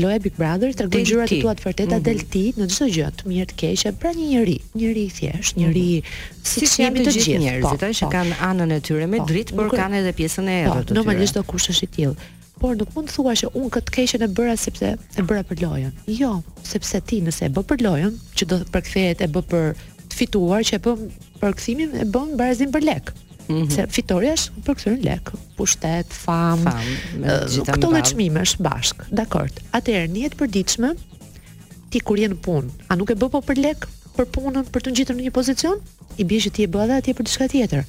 Loja 0.00 0.20
Big 0.24 0.36
Brother 0.38 0.72
tregon 0.76 1.04
gjërat 1.08 1.32
e 1.36 1.40
tua 1.44 1.54
të 1.58 1.66
vërteta 1.68 1.98
mm 1.98 2.04
del 2.04 2.22
ti 2.32 2.42
në 2.58 2.68
çdo 2.72 2.88
gjë, 2.94 3.10
të 3.18 3.30
mirë 3.32 3.46
të 3.50 3.58
keqe, 3.60 3.92
pra 4.02 4.12
një 4.16 4.28
njerëz, 4.32 4.68
njëri 4.80 5.06
thjesht, 5.18 5.58
njëri 5.60 5.86
mm 6.04 6.46
si, 6.52 6.68
si 6.68 6.82
jemi 6.82 7.04
të 7.04 7.14
gjithë 7.16 7.42
njerëzit, 7.42 7.66
po, 7.66 7.90
që 8.00 8.06
po. 8.08 8.12
kanë 8.14 8.38
anën 8.50 8.74
e 8.76 8.80
tyre 8.88 9.06
me 9.08 9.20
po, 9.22 9.28
dritë, 9.32 9.56
por 9.58 9.70
kanë 9.74 10.00
edhe 10.02 10.12
pjesën 10.18 10.48
e 10.52 10.56
errët. 10.66 10.88
Po, 10.90 10.98
normalisht 11.00 11.36
do 11.38 11.42
kush 11.50 11.68
është 11.74 11.86
i 11.86 11.90
tillë. 11.98 12.30
Por 12.62 12.76
nuk 12.80 12.92
mund 12.96 13.08
të 13.10 13.18
thuash 13.18 13.42
që 13.44 13.50
unë 13.60 13.70
këtë 13.76 13.94
keqen 13.98 14.24
e 14.24 14.30
bëra 14.36 14.54
sepse 14.60 14.94
e 14.96 15.22
bëra 15.26 15.44
për 15.48 15.60
lojën. 15.64 15.94
Jo, 16.20 16.34
sepse 16.64 17.00
ti 17.04 17.20
nëse 17.24 17.48
e 17.50 17.52
bë 17.52 17.64
për 17.70 17.82
lojën, 17.84 18.12
që 18.38 18.48
do 18.52 18.60
të 18.62 18.70
përkthehet 18.76 19.24
e 19.26 19.28
bë 19.34 19.42
për 19.50 19.74
të 20.12 20.20
fituar, 20.20 20.64
që 20.68 20.78
e 20.78 20.82
bë 20.86 20.94
për 21.42 21.56
kthimin 21.58 21.96
e 21.98 22.06
bën 22.14 22.36
barazim 22.40 22.72
për 22.72 22.86
lek. 22.86 23.10
-hmm. 23.48 23.70
se 23.72 23.86
fitori 23.92 24.30
është 24.32 24.62
për 24.66 24.78
këtë 24.78 24.94
lek, 25.04 25.30
pushtet, 25.58 26.12
fam, 26.24 26.62
fam 26.66 27.24
uh, 27.24 27.42
këto 27.68 27.90
lloj 27.90 28.02
çmimesh 28.12 28.56
bashk. 28.64 29.04
Dakor. 29.14 29.50
Atëherë 29.76 30.12
në 30.14 30.24
jetë 30.26 30.40
përditshme 30.40 30.92
ti 31.94 32.00
kur 32.02 32.18
je 32.20 32.30
në 32.32 32.38
punë, 32.42 32.72
a 32.90 32.96
nuk 32.98 33.12
e 33.14 33.18
bë 33.20 33.28
po 33.30 33.42
për 33.46 33.60
lek, 33.62 33.84
për 34.16 34.28
punën, 34.34 34.64
për 34.74 34.82
të 34.88 34.92
ngjitur 34.94 35.16
në 35.18 35.26
një 35.28 35.32
pozicion? 35.34 35.78
I 36.18 36.24
bie 36.26 36.40
që 36.42 36.50
ti 36.54 36.64
e 36.64 36.70
bë 36.70 36.84
edhe 36.86 36.98
atje 37.02 37.14
për 37.18 37.26
diçka 37.26 37.48
tjetër. 37.50 37.84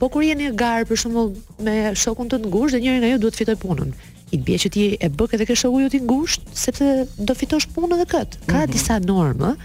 Po 0.00 0.08
kur 0.12 0.24
je 0.24 0.34
në 0.36 0.50
garë 0.58 0.86
për 0.90 0.98
shembull 1.00 1.30
me 1.62 1.76
shokun 1.96 2.28
të 2.30 2.42
ngushtë, 2.44 2.74
dhe 2.74 2.80
njëri 2.84 2.98
nga 3.02 3.10
ju 3.12 3.20
duhet 3.22 3.36
të 3.36 3.42
fitoj 3.44 3.58
punën. 3.62 3.92
I 4.32 4.38
bie 4.40 4.56
që 4.58 4.68
ti 4.72 4.84
e 4.96 5.08
bë 5.12 5.26
këtë 5.32 5.46
ke 5.48 5.56
shoku 5.56 5.82
ju 5.84 6.00
ngushtë, 6.08 6.56
sepse 6.56 6.88
do 7.18 7.34
fitosh 7.36 7.68
punën 7.76 7.94
edhe 7.96 8.08
kët. 8.10 8.38
Ka 8.48 8.56
mm 8.56 8.64
-hmm. 8.64 8.72
disa 8.72 8.98
norma 8.98 9.56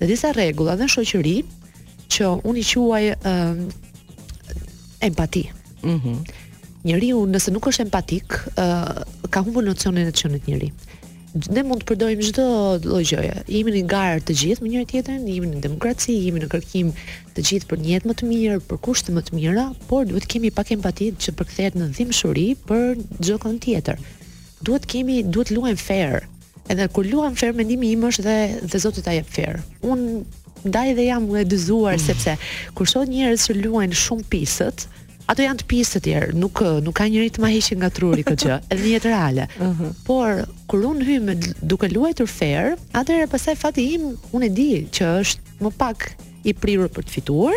dhe 0.00 0.06
disa 0.06 0.32
rregulla 0.32 0.76
në 0.76 0.86
shoqëri 0.94 1.36
që 2.10 2.22
unë 2.48 2.58
i 2.58 2.64
quaj 2.72 3.04
empati. 5.02 5.50
Mhm. 5.82 6.08
Mm 6.08 6.18
nëse 6.82 7.50
nuk 7.54 7.68
është 7.70 7.84
empatik, 7.84 8.32
ë 8.34 8.54
uh, 8.58 9.04
ka 9.30 9.38
humbur 9.46 9.62
nocionin 9.62 10.08
e 10.10 10.10
çonit 10.10 10.48
njëri. 10.50 10.72
Ne 11.54 11.62
mund 11.62 11.84
të 11.84 11.92
përdorim 11.92 12.24
çdo 12.26 12.46
lloj 12.82 13.04
gjëje. 13.06 13.36
Jemi 13.46 13.70
në 13.76 13.82
garë 13.86 14.24
të 14.26 14.34
gjithë 14.40 14.64
me 14.64 14.72
njëri 14.72 14.88
tjetrin, 14.90 15.28
jemi 15.30 15.52
në 15.52 15.60
demokraci, 15.62 16.10
jemi 16.24 16.42
në 16.42 16.48
kërkim 16.50 16.90
të 17.36 17.44
gjithë 17.46 17.70
për 17.70 17.80
një 17.84 17.88
jetë 17.94 18.10
më 18.10 18.16
të 18.18 18.28
mirë, 18.32 18.58
për 18.66 18.82
kushte 18.82 19.14
më 19.14 19.22
të 19.28 19.38
mira, 19.38 19.68
por 19.86 20.10
duhet 20.10 20.26
kemi 20.32 20.50
pak 20.56 20.74
empati 20.74 21.12
që 21.22 21.36
përkthehet 21.38 21.78
në 21.78 21.88
dhimbshuri 22.00 22.48
për 22.66 23.06
çdo 23.22 23.38
kënd 23.46 23.62
tjetër. 23.62 24.02
Duhet 24.66 24.90
kemi, 24.90 25.22
duhet 25.22 25.54
luajmë 25.54 25.86
fair. 25.86 26.26
Edhe 26.66 26.88
kur 26.90 27.06
luajmë 27.06 27.38
fair, 27.38 27.54
mendimi 27.62 27.94
im 27.94 28.08
është 28.10 28.26
dhe 28.26 28.38
dhe 28.74 28.82
Zoti 28.82 29.06
ta 29.06 29.14
jep 29.14 29.30
fair. 29.30 29.62
Unë 29.86 30.24
ndaj 30.64 30.94
dhe 30.94 31.02
jam 31.06 31.30
u 31.30 31.36
edizuar 31.36 31.94
mm. 31.96 32.04
sepse 32.06 32.36
kur 32.76 32.86
shoh 32.90 33.06
njerëz 33.08 33.46
që 33.48 33.56
luajnë 33.64 33.98
shumë 33.98 34.26
pisët, 34.34 34.86
ato 35.32 35.44
janë 35.46 35.62
të 35.62 35.66
pisë 35.70 35.94
të 35.96 36.02
tjerë, 36.06 36.32
nuk 36.42 36.62
nuk 36.86 36.96
ka 36.98 37.06
njëri 37.08 37.32
të 37.34 37.42
ma 37.44 37.50
heqë 37.52 37.78
nga 37.80 37.90
truri 37.98 38.24
këtë 38.28 38.46
gjë, 38.48 38.56
edhe 38.76 38.88
një 38.94 39.02
reale. 39.06 39.48
Uh 39.58 39.64
-huh. 39.78 39.92
Por 40.06 40.26
kur 40.68 40.84
unë 40.92 41.04
hy 41.08 41.16
duke 41.72 41.88
luajtur 41.94 42.26
fair, 42.26 42.76
atëherë 42.92 43.30
pastaj 43.30 43.56
fati 43.62 43.84
im 43.94 44.02
unë 44.32 44.44
e 44.44 44.50
di 44.58 44.70
që 44.96 45.04
është 45.22 45.40
më 45.62 45.70
pak 45.78 46.10
i 46.44 46.54
prirur 46.54 46.88
për 46.88 47.02
të 47.04 47.10
fituar, 47.14 47.54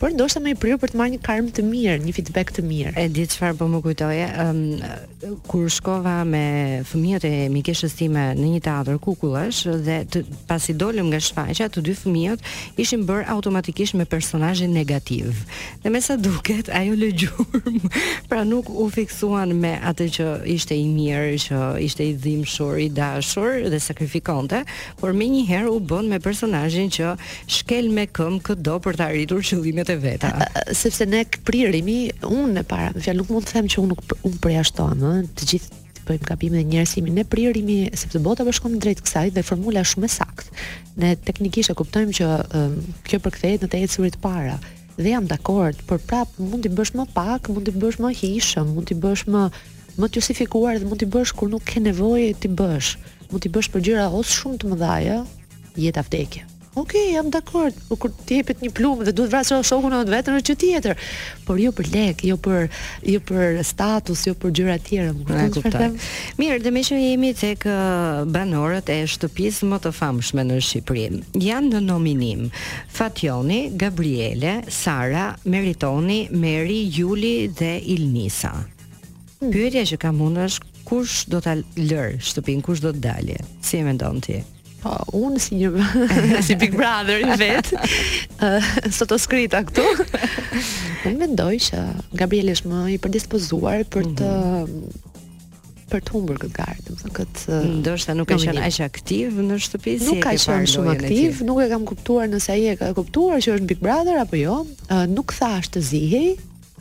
por 0.00 0.12
ndoshta 0.12 0.40
më 0.44 0.52
i 0.52 0.56
prirë 0.60 0.76
për 0.82 0.90
të 0.92 0.98
marrë 0.98 1.12
një 1.14 1.18
karm 1.24 1.46
të 1.56 1.62
mirë, 1.64 1.92
një 2.04 2.12
feedback 2.12 2.50
të 2.56 2.62
mirë. 2.66 2.90
E 3.00 3.04
di 3.12 3.22
çfarë 3.32 3.56
po 3.56 3.66
më 3.70 3.78
kujtoje, 3.84 4.26
um, 4.44 5.40
kur 5.48 5.70
shkova 5.72 6.18
me 6.28 6.82
fëmijët 6.86 7.24
e 7.24 7.30
mikeshës 7.52 7.94
time 7.96 8.24
në 8.36 8.50
një 8.54 8.60
teatr 8.66 8.98
kukullash 9.00 9.62
dhe 9.86 10.02
të, 10.12 10.22
pasi 10.50 10.74
dolëm 10.76 11.08
nga 11.14 11.20
shfaqja, 11.24 11.70
të 11.72 11.84
dy 11.86 11.94
fëmijët 11.96 12.44
ishin 12.82 13.06
bër 13.08 13.24
automatikisht 13.32 13.96
me 13.96 14.04
personazhin 14.04 14.74
negativ. 14.76 15.30
Dhe 15.84 15.92
me 15.94 16.02
sa 16.04 16.18
duket, 16.20 16.68
ajo 16.76 16.92
lëgjurm, 16.92 17.88
pra 18.28 18.44
nuk 18.44 18.68
u 18.68 18.90
fiksuan 18.92 19.56
me 19.56 19.76
atë 19.80 20.10
që 20.18 20.28
ishte 20.58 20.76
i 20.76 20.84
mirë, 20.92 21.32
që 21.46 21.62
ishte 21.88 22.04
i 22.04 22.12
dhimbshur, 22.20 22.76
i 22.84 22.90
dashur 22.92 23.62
dhe 23.72 23.80
sakrifikonte, 23.80 24.60
por 25.00 25.16
menjëherë 25.16 25.72
u 25.72 25.80
bën 25.80 26.12
me 26.12 26.20
personazhin 26.20 26.92
që 26.92 27.16
shkel 27.48 27.88
me 27.96 28.04
këmbë 28.12 28.44
këdo 28.50 28.76
për 28.84 29.00
të 29.00 29.08
arritur 29.10 29.40
qëllimin 29.46 29.85
e 29.92 29.96
veta. 29.96 30.30
Sepse 30.74 31.04
ne 31.08 31.22
prirrimi 31.46 32.10
unë 32.24 32.62
e 32.62 32.66
para, 32.68 32.92
më 32.94 33.02
fjalë 33.04 33.20
nuk 33.22 33.32
mund 33.32 33.46
të 33.48 33.56
them 33.56 33.68
që 33.72 33.82
unë 33.82 33.92
nuk 33.94 34.16
unë 34.26 34.40
përjashtohem, 34.44 35.04
ëh, 35.10 35.20
të 35.36 35.48
gjithë 35.50 35.82
bëjmë 36.06 36.28
gabime 36.28 36.60
dhe 36.60 36.70
njerësimi. 36.70 37.14
Ne 37.14 37.24
prirrimi 37.28 37.76
sepse 37.98 38.20
bota 38.22 38.44
shkon 38.54 38.76
drejt 38.82 39.02
kësaj 39.04 39.30
dhe 39.36 39.44
formula 39.48 39.82
është 39.84 39.96
shumë 39.96 40.08
e 40.10 40.14
saktë. 40.16 40.64
Ne 41.02 41.12
teknikisht 41.28 41.72
e 41.74 41.78
kuptojmë 41.80 42.16
që 42.20 42.30
um, 42.38 42.76
kjo 43.08 43.22
përkthehet 43.26 43.66
në 43.66 43.72
të 43.72 43.82
ecurit 43.86 44.18
të 44.18 44.22
para 44.24 44.58
dhe 44.96 45.10
jam 45.12 45.26
dakord, 45.28 45.76
por 45.84 45.98
prap 46.08 46.30
mund 46.40 46.64
t'i 46.64 46.70
bësh 46.72 46.94
më 46.96 47.04
pak, 47.12 47.50
mund 47.52 47.66
t'i 47.68 47.74
bësh 47.76 47.98
më 48.00 48.14
hishëm, 48.16 48.70
mund 48.78 48.86
t'i 48.88 48.96
bësh 48.96 49.26
më 49.28 49.42
më 49.98 50.08
të 50.12 50.22
justifikuar 50.22 50.78
dhe 50.80 50.88
mund 50.88 51.02
t'i 51.02 51.10
bësh 51.12 51.34
kur 51.36 51.52
nuk 51.52 51.66
ke 51.68 51.82
nevojë 51.84 52.32
ti 52.40 52.48
bësh. 52.52 52.94
Mund 53.30 53.44
t'i 53.44 53.52
bësh 53.52 53.70
për 53.74 53.84
gjëra 53.90 54.08
ose 54.12 54.32
shumë 54.40 54.62
të 54.62 54.72
mëdha, 54.72 55.00
jeta 55.80 56.04
vdekje 56.06 56.46
ok, 56.76 56.92
jam 57.14 57.30
dakord, 57.32 57.72
kur 57.96 58.12
ti 58.28 58.40
jepet 58.42 58.58
një 58.60 58.68
plumë 58.76 59.06
dhe 59.08 59.12
duhet 59.16 59.30
vrasë 59.32 59.56
shokun 59.64 59.94
edhe 59.96 60.12
vetën 60.12 60.34
në 60.36 60.42
çdo 60.44 60.54
tjetër, 60.60 60.98
por 61.48 61.60
jo 61.60 61.70
për 61.72 61.88
lek, 61.94 62.24
jo 62.28 62.36
për 62.44 62.66
jo 63.08 63.20
për 63.30 63.62
status, 63.64 64.26
jo 64.28 64.34
për 64.36 64.52
gjëra 64.58 64.74
të 64.82 64.90
tjera, 64.90 65.14
më 65.16 65.46
kuptoj. 65.54 65.86
Mirë, 66.36 66.58
dhe 66.66 66.72
më 66.76 66.82
që 66.88 66.98
jemi 67.00 67.30
tek 67.40 67.64
banorët 68.36 68.92
e 68.92 68.98
shtëpisë 69.08 69.70
më 69.72 69.78
të 69.86 69.92
famshme 69.96 70.44
në 70.50 70.58
Shqipëri, 70.66 71.22
janë 71.48 71.72
në 71.72 71.80
nominim 71.88 72.44
Fatjoni, 72.96 73.62
Gabriele, 73.80 74.58
Sara, 74.68 75.30
Meritoni, 75.48 76.26
Meri, 76.28 76.82
Juli 76.98 77.34
dhe 77.56 77.78
Ilnisa. 77.96 78.52
Hmm. 79.40 79.48
Pyetja 79.52 79.86
që 79.94 79.98
kam 80.04 80.20
unë 80.28 80.44
është 80.50 80.74
kush 80.86 81.24
do 81.32 81.40
ta 81.42 81.56
lër 81.76 82.18
shtëpin, 82.20 82.60
kush 82.64 82.84
do 82.84 82.92
të 82.94 83.02
dalë? 83.08 83.40
Si 83.64 83.80
e 83.80 83.86
mendon 83.88 84.20
ti? 84.24 84.42
Po, 84.86 85.18
unë 85.18 85.40
si 85.42 85.56
një 85.58 85.70
si 86.46 86.54
Big 86.60 86.76
Brother 86.78 87.18
i 87.18 87.34
vet, 87.40 87.72
sot 88.98 89.12
o 89.14 89.18
skrita 89.18 89.64
këtu. 89.66 89.84
unë 91.10 91.16
mendoj 91.24 91.54
që 91.70 91.80
Gabrieli 92.20 92.54
është 92.56 92.70
më 92.70 92.82
i 92.94 92.96
përdispozuar 93.02 93.82
për 93.92 94.06
mhm. 94.06 94.16
të 94.20 95.10
për 95.86 96.02
të 96.02 96.12
humbur 96.16 96.38
këtë 96.42 96.50
garë, 96.58 96.80
do 96.86 96.92
të 96.92 96.96
thënë 97.02 97.14
këtë 97.16 97.56
ndoshta 97.80 98.14
nuk 98.18 98.26
ka 98.30 98.38
qenë 98.42 98.64
aq 98.66 98.78
aktiv 98.88 99.36
në 99.46 99.58
shtëpi 99.66 99.92
si 100.00 100.08
nuk 100.08 100.24
ka 100.24 100.32
shumë 100.74 100.94
aktiv, 100.96 101.36
e 101.38 101.46
nuk 101.46 101.60
e 101.62 101.66
kam 101.70 101.84
kuptuar 101.86 102.26
nëse 102.30 102.50
ai 102.56 102.64
e 102.72 102.72
ka 102.80 102.88
kuptuar 102.98 103.38
që 103.42 103.54
është 103.56 103.68
Big 103.70 103.82
Brother 103.84 104.18
apo 104.22 104.34
jo. 104.40 104.56
nuk 105.14 105.34
thash 105.38 105.70
të 105.74 105.82
zihej, 105.90 106.32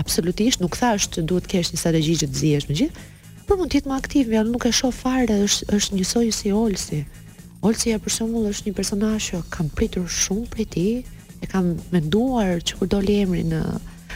absolutisht 0.02 0.62
nuk 0.64 0.74
thash 0.78 1.06
duhet 1.22 1.46
të 1.46 1.54
kesh 1.56 1.74
një 1.76 1.82
strategji 1.84 2.18
që 2.24 2.32
të 2.34 2.42
zihesh 2.42 2.68
me 2.70 2.80
gjithë, 2.82 3.06
por 3.50 3.62
mund 3.62 3.70
të 3.74 3.82
jetë 3.82 3.94
më 3.94 4.00
aktiv, 4.02 4.34
ja 4.34 4.42
nuk 4.50 4.66
e 4.70 4.74
shoh 4.82 4.94
fare, 5.04 5.38
është 5.46 5.70
është 5.78 6.00
njësoj 6.00 6.32
si 6.42 6.56
Olsi. 6.66 7.04
Olsi 7.66 7.96
për 7.98 8.14
shembull 8.14 8.44
është 8.52 8.68
një 8.70 8.74
personazh 8.78 9.28
që 9.32 9.40
kam 9.54 9.70
pritur 9.78 10.04
shumë 10.12 10.46
prej 10.54 10.66
tij 10.76 10.92
e 11.42 11.48
kam 11.50 11.72
menduar 11.94 12.60
që 12.62 12.78
kur 12.82 12.90
doli 12.92 13.16
emri 13.24 13.42
në 13.50 13.62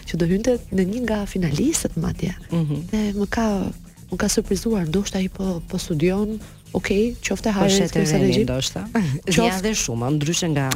që 0.10 0.20
do 0.22 0.27
hynte 0.29 0.53
në 0.74 0.86
një 0.91 1.01
nga 1.08 1.18
finalistët 1.32 1.98
madje. 2.03 2.36
Mhm. 2.53 2.84
Dhe 2.91 3.01
më 3.18 3.27
ka 3.34 3.48
më 4.12 4.18
ka 4.22 4.27
surprizuar 4.34 4.86
ndoshta 4.89 5.18
ai 5.22 5.29
po 5.34 5.62
po 5.70 5.77
studion. 5.82 6.38
Okej, 6.72 7.15
okay, 7.15 7.15
qofte 7.25 7.50
po 7.50 7.51
ha 7.58 7.65
është 7.65 7.86
kësaj 7.96 8.20
regji. 8.22 8.44
Ndoshta. 8.46 8.84
Qof... 8.94 9.38
Ja 9.39 9.56
dhe 9.65 9.72
shumë, 9.79 10.12
ndryshe 10.20 10.50
nga 10.53 10.68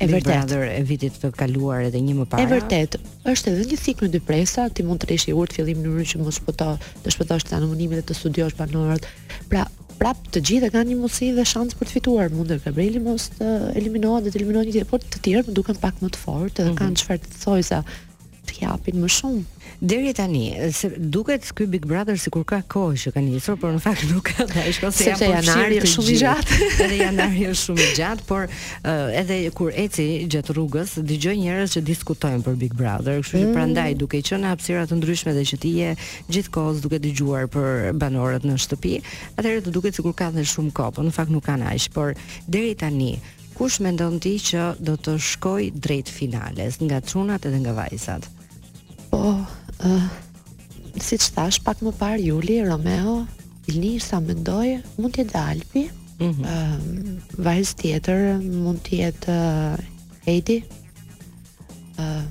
e 0.00 0.08
vërtet 0.08 0.54
e 0.56 0.80
vitit 0.88 1.18
të 1.20 1.34
kaluar 1.36 1.84
edhe 1.90 2.00
një 2.00 2.14
më 2.22 2.26
parë. 2.32 2.46
E 2.46 2.52
vërtet, 2.54 2.96
është 3.28 3.52
edhe 3.52 3.66
një 3.76 3.80
dy 3.84 4.08
depresa, 4.16 4.70
ti 4.72 4.80
mund 4.88 5.04
të 5.04 5.10
rishi 5.12 5.36
urt 5.36 5.52
fillim 5.52 5.84
në 5.84 5.92
mënyrë 5.92 6.08
që 6.14 6.22
mos 6.24 6.40
po 6.46 6.56
të 6.56 6.70
të 7.04 7.12
shpëtosh 7.16 7.48
tanë 7.52 7.60
anonimit 7.66 8.00
dhe 8.00 8.06
të 8.08 8.16
studiosh 8.22 8.56
banorët. 8.56 9.04
Pra, 9.52 9.66
prap 10.00 10.20
të 10.34 10.40
gjithë 10.48 10.70
kanë 10.74 10.92
një 10.92 10.96
mundësi 11.00 11.28
dhe 11.36 11.44
shans 11.48 11.76
për 11.78 11.88
të 11.90 11.96
fituar. 11.96 12.32
Mundër 12.38 12.62
Gabrieli 12.64 13.02
mos 13.04 13.28
të 13.36 13.48
eh, 13.48 13.66
eliminohet 13.82 14.26
dhe 14.26 14.32
të 14.34 14.40
eliminohet 14.40 14.68
një 14.70 14.76
tjetër, 14.78 14.90
por 14.94 15.04
të 15.06 15.22
tjerë 15.26 15.56
duken 15.58 15.80
pak 15.84 16.00
më 16.02 16.12
të 16.16 16.22
fortë 16.24 16.54
dhe 16.60 16.64
mm 16.70 16.72
-hmm. 16.72 16.80
kanë 16.82 17.02
çfarë 17.04 17.22
të 17.26 17.42
thojë 17.44 17.68
sa 17.70 17.82
të 18.46 18.54
japin 18.64 18.96
më 19.02 19.08
shumë. 19.12 19.42
Deri 19.82 20.12
tani, 20.14 20.42
se 20.74 20.88
duket 20.98 21.44
ky 21.56 21.66
Big 21.70 21.86
Brother 21.88 22.16
sikur 22.18 22.44
ka 22.46 22.60
kohë 22.70 22.96
që 23.02 23.10
ka 23.16 23.22
nisur, 23.22 23.56
por 23.58 23.72
në 23.74 23.80
fakt 23.82 24.04
nuk 24.10 24.28
ka. 24.30 24.46
Ai 24.62 24.70
shkon 24.74 24.92
se 24.94 25.08
janë 25.08 25.28
janari 25.42 25.78
është 25.80 25.90
shumë 25.92 26.12
i 26.12 26.16
gjatë. 26.20 26.58
edhe 26.84 26.98
janari 27.00 27.44
është 27.50 27.66
shumë 27.66 27.82
i 27.88 27.96
gjatë, 27.98 28.26
por 28.30 28.46
uh, 28.46 29.12
edhe 29.20 29.38
kur 29.58 29.74
eci 29.84 30.06
gjatë 30.30 30.56
rrugës, 30.56 30.94
dëgjoj 31.10 31.34
njerëz 31.42 31.76
që 31.76 31.84
diskutojnë 31.90 32.44
për 32.46 32.56
Big 32.62 32.74
Brother, 32.78 33.20
kështu 33.22 33.40
që 33.40 33.48
mm. 33.48 33.56
prandaj 33.58 33.90
duke 34.02 34.22
qenë 34.30 34.50
hapësira 34.52 34.84
të 34.90 34.98
ndryshme 35.00 35.36
dhe 35.38 35.44
që 35.52 35.60
ti 35.66 35.74
je 35.80 35.92
gjithkohës 36.38 36.82
duke 36.86 37.02
dëgjuar 37.02 37.50
për 37.54 37.92
banorët 38.02 38.46
në 38.46 38.58
shtëpi, 38.66 38.98
atëherë 39.38 39.66
të 39.68 39.76
duket 39.78 39.98
sikur 39.98 40.14
ka 40.22 40.30
dhe 40.34 40.46
shumë 40.46 40.74
kohë, 40.78 40.96
por 40.98 41.06
në 41.08 41.14
fakt 41.18 41.34
nuk 41.34 41.46
kanë 41.50 41.70
aq, 41.74 41.90
por 41.96 42.14
deri 42.46 42.74
tani, 42.82 43.14
kush 43.58 43.78
me 43.84 43.90
ndonë 43.94 44.20
ti 44.24 44.32
që 44.50 44.62
do 44.88 44.94
të 45.04 45.14
shkoj 45.30 45.62
drejt 45.84 46.10
finales 46.10 46.78
nga 46.82 47.00
trunat 47.04 47.44
edhe 47.48 47.58
nga 47.64 47.74
vajzat? 47.76 48.28
Po, 49.10 49.20
uh, 49.38 50.06
si 51.04 51.18
që 51.20 51.32
thash, 51.36 51.60
pak 51.66 51.82
më 51.84 51.92
par 52.00 52.18
Juli, 52.20 52.60
Romeo, 52.66 53.16
Ilni, 53.70 53.96
sa 54.02 54.18
më 54.20 54.34
ndoj, 54.42 54.68
mund 54.98 55.14
t'jetë 55.16 55.38
Alpi, 55.42 55.84
mm 56.18 56.30
-hmm. 56.30 56.44
uh, 56.44 57.42
vajz 57.48 57.74
tjetër, 57.78 58.22
mund 58.64 58.80
t'jetë 58.88 59.36
uh, 59.38 59.76
Heidi, 60.26 60.58
uh, 62.02 62.22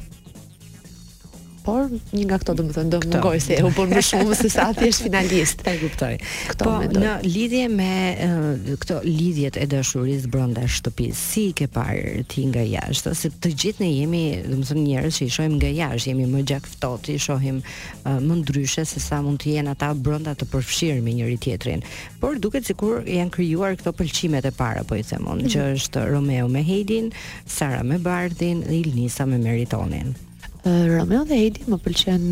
por 1.65 1.89
një 1.91 2.23
nga 2.27 2.37
këto 2.41 2.53
domethënë 2.57 2.91
do 2.93 2.99
të 3.11 3.19
gojë 3.23 3.41
se 3.45 3.57
u 3.65 3.69
bën 3.75 3.91
më 3.95 4.01
shumë 4.05 4.37
se 4.39 4.49
sa 4.53 4.67
ti 4.77 4.87
je 4.89 4.95
finalist. 5.05 5.61
E 5.71 5.73
kuptoj. 5.79 6.15
Kto 6.51 6.63
po 6.65 6.71
në 6.89 7.11
lidhje 7.23 7.67
me 7.71 7.91
uh, 8.25 8.71
këto 8.81 8.99
lidhjet 9.05 9.55
e 9.61 9.67
dashurisë 9.69 10.29
brenda 10.33 10.65
shtëpisë, 10.67 11.19
si 11.21 11.43
ke 11.55 11.67
parë 11.71 12.25
ti 12.31 12.43
nga 12.49 12.63
jashtë, 12.65 13.13
se 13.15 13.29
të 13.41 13.51
gjithë 13.63 13.83
ne 13.85 13.89
jemi 13.93 14.23
domethënë 14.47 14.83
njerëz 14.87 15.19
që 15.19 15.27
i 15.29 15.35
shohim 15.37 15.55
nga 15.59 15.69
jashtë, 15.71 16.09
jemi 16.11 16.25
më 16.33 16.43
gjak 16.51 16.67
ftohtë, 16.73 17.15
i 17.15 17.21
shohim 17.25 17.61
uh, 17.63 18.19
më 18.19 18.39
ndryshe 18.41 18.83
se 18.89 19.03
sa 19.03 19.21
mund 19.23 19.39
të 19.43 19.53
jenë 19.55 19.75
ata 19.75 19.93
brenda 19.93 20.33
të 20.35 20.49
përfshirë 20.51 20.99
me 21.05 21.15
njëri 21.19 21.37
tjetrin. 21.45 21.85
Por 22.19 22.39
duket 22.41 22.67
sikur 22.67 23.05
janë 23.07 23.31
krijuar 23.37 23.77
këto 23.79 23.93
pëlqimet 24.01 24.49
e 24.49 24.55
para, 24.57 24.83
po 24.83 24.99
i 24.99 25.05
them 25.07 25.29
unë, 25.29 25.45
mm 25.45 25.47
-hmm. 25.47 25.55
që 25.55 25.69
është 25.77 26.09
Romeo 26.11 26.47
me 26.47 26.63
Heidin, 26.65 27.11
Sara 27.45 27.83
me 27.83 27.97
Bardin 27.97 28.61
dhe 28.67 28.75
Ilnisa 28.81 29.25
me 29.25 29.37
Meritonin. 29.37 30.15
Romeo 30.63 31.23
dhe 31.25 31.33
Edi 31.47 31.63
më 31.65 31.77
pëlqen 31.81 32.25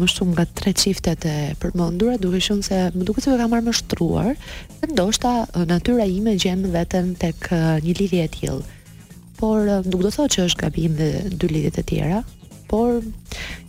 më 0.00 0.06
shumë 0.08 0.32
nga 0.32 0.44
tre 0.56 0.72
çiftet 0.72 1.20
e 1.28 1.52
përmendura, 1.60 2.16
duke 2.16 2.40
qenë 2.40 2.64
se 2.64 2.78
më 2.96 3.04
duket 3.04 3.24
se 3.24 3.28
do 3.28 3.36
po 3.36 3.40
ta 3.42 3.48
marr 3.52 3.66
më 3.66 3.74
shtruar, 3.76 4.30
se 4.78 4.88
ndoshta 4.88 5.32
natyra 5.68 6.06
ime 6.08 6.32
gjen 6.40 6.64
veten 6.72 7.10
tek 7.20 7.50
një 7.84 7.92
lidhje 8.00 8.22
e 8.24 8.30
tillë. 8.38 8.64
Por 9.36 9.68
nuk 9.84 10.00
do 10.00 10.08
të 10.08 10.14
thotë 10.16 10.32
që 10.32 10.46
është 10.48 10.62
gabim 10.64 10.96
dhe 10.96 11.10
dy 11.36 11.50
lidhje 11.52 11.74
të 11.76 11.84
tjera, 11.90 12.22
por 12.72 13.04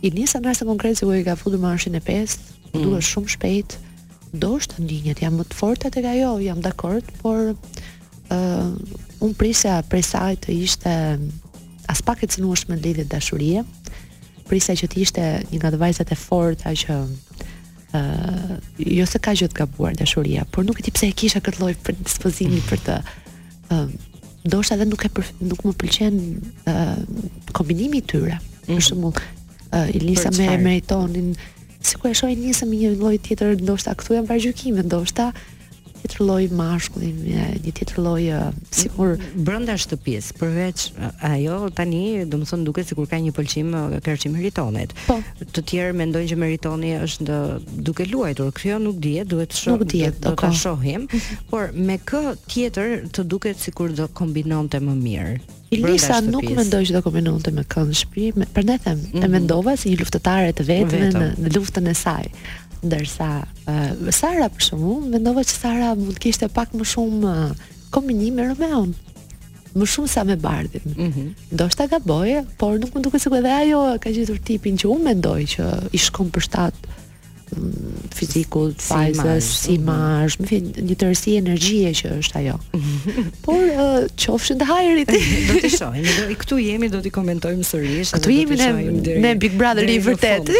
i 0.00 0.14
nisën 0.16 0.40
nga 0.46 0.56
sa 0.56 0.64
konkretë 0.64 1.04
u 1.04 1.12
i 1.20 1.24
ka 1.26 1.36
futur 1.36 1.60
në 1.60 1.74
arshin 1.74 2.00
e 2.00 2.00
pestë, 2.00 2.56
mm. 2.72 2.80
duhet 2.86 3.04
shumë 3.04 3.34
shpejt. 3.36 3.76
Ndoshta 4.36 4.80
ndjenjat 4.80 5.20
janë 5.26 5.36
më 5.36 5.44
të 5.50 5.56
forta 5.60 5.92
tek 5.92 6.08
ajo, 6.14 6.38
jam 6.40 6.62
dakord, 6.64 7.04
por 7.20 7.52
uh, 7.52 8.94
un 9.20 9.36
prisa 9.36 9.76
prej 9.92 10.08
saj 10.08 10.40
të 10.46 10.56
ishte 10.64 10.92
as 11.86 12.00
pak 12.02 12.24
e 12.24 12.28
cënuar 12.32 12.64
me 12.72 12.80
lidhje 12.80 13.04
dashurie. 13.12 13.60
Mm 13.60 13.75
prisa 14.48 14.72
që 14.78 14.88
të 14.92 15.00
ishte 15.02 15.26
një 15.50 15.60
nga 15.60 15.72
të 15.74 15.80
vajzat 15.80 16.12
e 16.14 16.18
forta 16.20 16.72
që 16.82 16.94
ë 16.96 18.00
uh, 18.00 18.52
jo 18.82 19.06
se 19.08 19.20
ka 19.22 19.34
gjë 19.38 19.50
të 19.52 19.60
gabuar 19.60 19.96
dashuria, 19.98 20.44
por 20.54 20.66
nuk 20.66 20.80
e 20.80 20.86
di 20.86 20.94
pse 20.94 21.10
e 21.10 21.16
kisha 21.18 21.42
këtë 21.44 21.62
lloj 21.62 21.74
dispozimi 22.04 22.60
për 22.70 22.84
të 22.86 22.98
ë 23.74 23.80
ndoshta 24.46 24.76
edhe 24.76 24.86
nuk 24.88 25.02
e 25.08 25.10
nuk 25.50 25.64
më 25.66 25.74
pëlqen 25.82 26.18
ë 26.70 26.74
uh, 26.74 27.50
kombinimi 27.56 27.98
i 28.00 28.06
tyre. 28.06 28.36
Mm. 28.38 28.68
Për 28.68 28.76
mhm. 28.76 28.86
shembull, 28.88 29.24
ë 29.72 29.84
uh, 29.84 29.96
Elisa 29.98 30.32
me 30.38 30.48
Meritonin 30.62 31.34
ku 32.02 32.08
e 32.10 32.14
shoj 32.18 32.32
njësëm 32.34 32.72
një 32.74 32.94
lloj 32.98 33.16
tjetër, 33.22 33.54
ndoshta 33.62 33.92
këtu 33.94 34.16
janë 34.16 34.26
vargjykime, 34.26 34.82
ndoshta 34.88 35.28
tjetër 36.06 36.26
lloj 36.26 36.50
mashkulli, 36.54 37.08
një 37.18 37.72
tjetër 37.76 38.00
lloj 38.02 38.24
sikur 38.72 39.14
brenda 39.42 39.74
shtëpisë, 39.80 40.34
përveç 40.38 40.84
ajo 41.26 41.56
tani, 41.76 42.02
domethënë 42.30 42.66
duket 42.68 42.90
sikur 42.90 43.08
ka 43.10 43.18
një 43.20 43.32
pëlqim 43.36 43.74
kërçi 44.06 44.30
meritonet. 44.32 44.94
Po. 45.06 45.18
Të 45.40 45.64
tjerë 45.66 45.96
mendojnë 45.98 46.30
që 46.32 46.38
meritoni 46.38 46.92
është 47.02 47.26
në, 47.26 47.40
duke 47.86 48.06
luajtur. 48.10 48.52
Kjo 48.56 48.78
nuk 48.84 49.00
dihet, 49.02 49.28
duhet 49.32 49.50
të 49.54 49.60
shohim. 49.60 49.80
Nuk 49.80 49.90
dihet, 49.92 50.20
do 50.22 50.34
po 50.34 50.46
ta 50.46 50.52
shohim, 50.62 51.08
mhm. 51.08 51.46
por 51.50 51.74
me 51.74 51.98
kë 52.06 52.24
tjetër 52.54 52.96
të 53.16 53.26
duket 53.34 53.62
sikur 53.66 53.94
do 53.98 54.06
kombinonte 54.16 54.82
më 54.82 54.96
mirë. 55.02 55.36
Ilisa 55.74 56.20
nuk 56.22 56.44
mendoj 56.54 56.84
që 56.86 56.94
do 56.94 57.00
kombinonte 57.02 57.50
me 57.50 57.64
këndshpi, 57.66 58.28
prandaj 58.54 58.84
them, 58.84 58.98
mm 58.98 59.02
-hmm. 59.10 59.24
e 59.24 59.26
mhm. 59.26 59.30
mendova 59.34 59.76
si 59.76 59.90
një 59.90 59.98
luftëtare 60.04 60.52
të 60.54 60.62
vetme 60.70 61.08
në, 61.16 61.24
në 61.42 61.48
luftën 61.58 61.90
e 61.90 61.94
saj 61.94 62.26
ndërsa 62.84 63.28
uh, 63.44 64.12
Sara 64.12 64.48
për 64.52 64.64
shumë, 64.68 64.96
mendova 65.16 65.44
që 65.46 65.54
Sara 65.60 65.92
mund 65.96 66.16
të 66.16 66.24
kishte 66.26 66.48
pak 66.52 66.74
më 66.76 66.88
shumë 66.92 67.26
uh, 67.26 67.42
eh, 67.46 67.74
kombinim 67.94 68.36
me 68.40 68.48
Romeon 68.50 68.92
Më 69.76 69.84
shumë 69.92 70.08
sa 70.08 70.22
me 70.24 70.34
Bardhin. 70.40 70.84
Ëh. 70.88 70.96
Mm 70.96 71.10
-hmm. 71.12 71.56
Do 71.60 71.66
shta 71.68 71.84
gaboje, 71.86 72.44
por 72.58 72.78
nuk 72.80 72.94
më 72.94 73.00
duket 73.02 73.20
se 73.20 73.28
edhe 73.38 73.52
ajo 73.52 73.80
ka 74.00 74.08
gjetur 74.10 74.38
tipin 74.44 74.76
që 74.80 74.86
unë 74.88 75.04
mendoj 75.08 75.40
që 75.54 75.64
i 75.92 75.98
shkon 76.00 76.30
përshtat 76.32 76.72
fizikut, 78.16 78.80
fajzës, 78.82 79.46
si 79.64 79.76
marsh, 79.78 80.38
mhm. 80.40 80.86
një 80.88 80.96
tërësi 80.98 81.34
energjie 81.38 81.92
që 82.00 82.10
është 82.18 82.40
ajo. 82.40 82.56
Por 83.44 83.60
uh, 83.60 84.06
qofshin 84.18 84.58
të 84.60 84.66
hajri 84.68 85.04
ti. 85.08 85.20
do 85.50 85.58
të 85.62 85.70
shohim, 85.76 86.08
do 86.16 86.26
këtu 86.42 86.58
jemi, 86.64 86.90
do 86.92 87.00
t'i 87.04 87.12
komentojmë 87.14 87.68
sërish. 87.68 88.14
Këtu 88.16 88.34
jemi 88.34 88.58
ne 88.58 89.18
ne 89.26 89.34
Big 89.38 89.54
Brother 89.58 89.86
i 89.90 89.98
vërtet. 90.02 90.50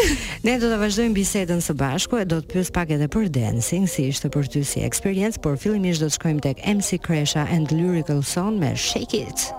Ne 0.46 0.56
do 0.62 0.70
ta 0.70 0.78
vazhdojmë 0.82 1.16
bisedën 1.16 1.62
së 1.66 1.74
bashku 1.80 2.20
e 2.22 2.28
do 2.28 2.38
të 2.44 2.54
pyes 2.54 2.70
pak 2.74 2.94
edhe 2.94 3.08
për 3.10 3.28
dancing, 3.34 3.88
si 3.90 4.08
ishte 4.12 4.30
për 4.30 4.50
ty 4.54 4.62
si 4.64 4.84
eksperiencë, 4.86 5.42
por 5.42 5.58
fillimisht 5.58 6.04
do 6.04 6.12
të 6.12 6.20
shkojmë 6.20 6.44
tek 6.46 6.62
MC 6.62 7.00
Kresha 7.02 7.46
and 7.50 7.74
Lyrical 7.74 8.22
Son 8.22 8.60
me 8.62 8.74
Shake 8.76 9.16
It. 9.26 9.50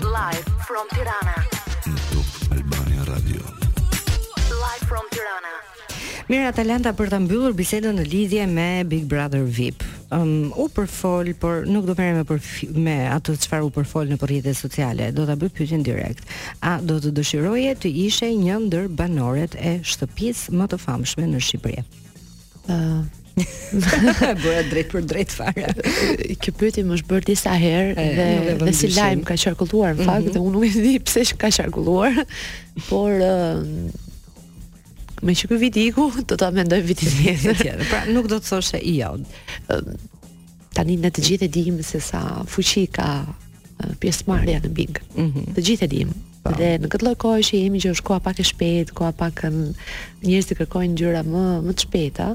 Live 0.00 0.48
from 0.66 0.88
Tirana. 0.94 1.38
Albania 2.56 3.04
Radio. 3.12 3.57
Mirë 6.28 6.44
Atalanta 6.50 6.90
për 6.92 7.08
ta 7.08 7.18
mbyllur 7.24 7.54
bisedën 7.56 7.94
në 7.96 8.02
lidhje 8.04 8.42
me 8.50 8.64
Big 8.84 9.06
Brother 9.08 9.46
VIP. 9.48 9.84
um, 10.12 10.52
u 10.56 10.66
përfol, 10.72 11.32
por 11.40 11.66
nuk 11.68 11.84
do 11.84 11.92
merrem 11.96 12.18
me 12.20 12.24
përfi, 12.24 12.68
me 12.72 12.94
atë 13.12 13.34
çfarë 13.44 13.64
u 13.66 13.70
përfol 13.72 14.08
në 14.12 14.18
rrjetet 14.22 14.56
sociale. 14.56 15.10
Do 15.12 15.26
ta 15.28 15.34
bëj 15.36 15.50
pyetjen 15.56 15.82
direkt. 15.84 16.22
A 16.64 16.78
do 16.80 16.96
të 17.00 17.10
dëshiroje 17.18 17.74
të 17.80 17.92
ishe 18.06 18.28
një 18.44 18.56
ndër 18.66 18.86
banoret 18.96 19.56
e 19.60 19.74
shtëpisë 19.84 20.54
më 20.56 20.66
të 20.72 20.78
famshme 20.80 21.28
në 21.28 21.40
Shqipëri? 21.44 21.84
Ë 22.68 22.76
uh. 22.76 23.06
Bëra 24.42 24.64
drejt 24.66 24.88
për 24.90 25.04
drejt 25.06 25.30
fare. 25.38 25.68
Kjo 26.42 26.52
pyetje 26.58 26.82
më 26.88 26.96
është 26.98 27.10
bërë 27.12 27.28
disa 27.28 27.52
herë 27.62 28.08
dhe 28.16 28.56
dhe 28.64 28.72
si 28.74 28.88
lajm 28.96 29.20
ka 29.28 29.36
qarkulluar 29.38 29.92
në 29.94 30.08
fakt 30.08 30.24
mhm. 30.24 30.34
dhe 30.34 30.42
unë 30.42 30.54
nuk 30.56 30.66
e 30.66 30.82
di 30.88 30.94
pse 31.06 31.26
ka 31.38 31.52
qarkulluar, 31.60 32.16
por 32.88 33.22
me 35.22 35.34
që 35.34 35.48
ky 35.50 35.56
vit 35.58 35.76
iku, 35.88 36.08
do 36.26 36.36
ta 36.38 36.50
mendoj 36.54 36.80
vitin 36.88 37.10
tjetër. 37.10 37.82
pra 37.90 38.04
nuk 38.12 38.28
do 38.30 38.38
të 38.38 38.48
thoshe 38.48 38.78
i 38.82 38.96
jo. 39.00 39.16
Tani 40.76 40.96
ne 41.00 41.10
të 41.10 41.24
gjithë 41.28 41.48
e 41.48 41.52
dim 41.52 41.78
se 41.82 42.00
sa 42.04 42.42
fuqi 42.46 42.84
ka 42.98 43.26
pjesëmarrja 44.02 44.60
në 44.64 44.70
bingë, 44.74 45.00
Mm 45.16 45.30
-hmm. 45.34 45.46
Të 45.56 45.60
gjithë 45.68 45.84
e 45.84 45.88
dim. 45.88 46.08
Po. 46.42 46.52
Dhe 46.58 46.78
në 46.78 46.86
këtë 46.88 47.02
lloj 47.04 47.16
kohë 47.22 47.42
që 47.48 47.56
jemi 47.56 47.80
që 47.80 47.90
është 47.94 48.02
koha 48.06 48.18
pak 48.18 48.40
e 48.40 48.44
shpejtë, 48.44 48.92
koha 48.94 49.12
pak 49.12 49.42
të 49.42 50.56
kërkojnë 50.58 50.92
ngjyra 50.94 51.22
më 51.22 51.42
më 51.66 51.72
të 51.74 51.80
shpejta, 51.86 52.26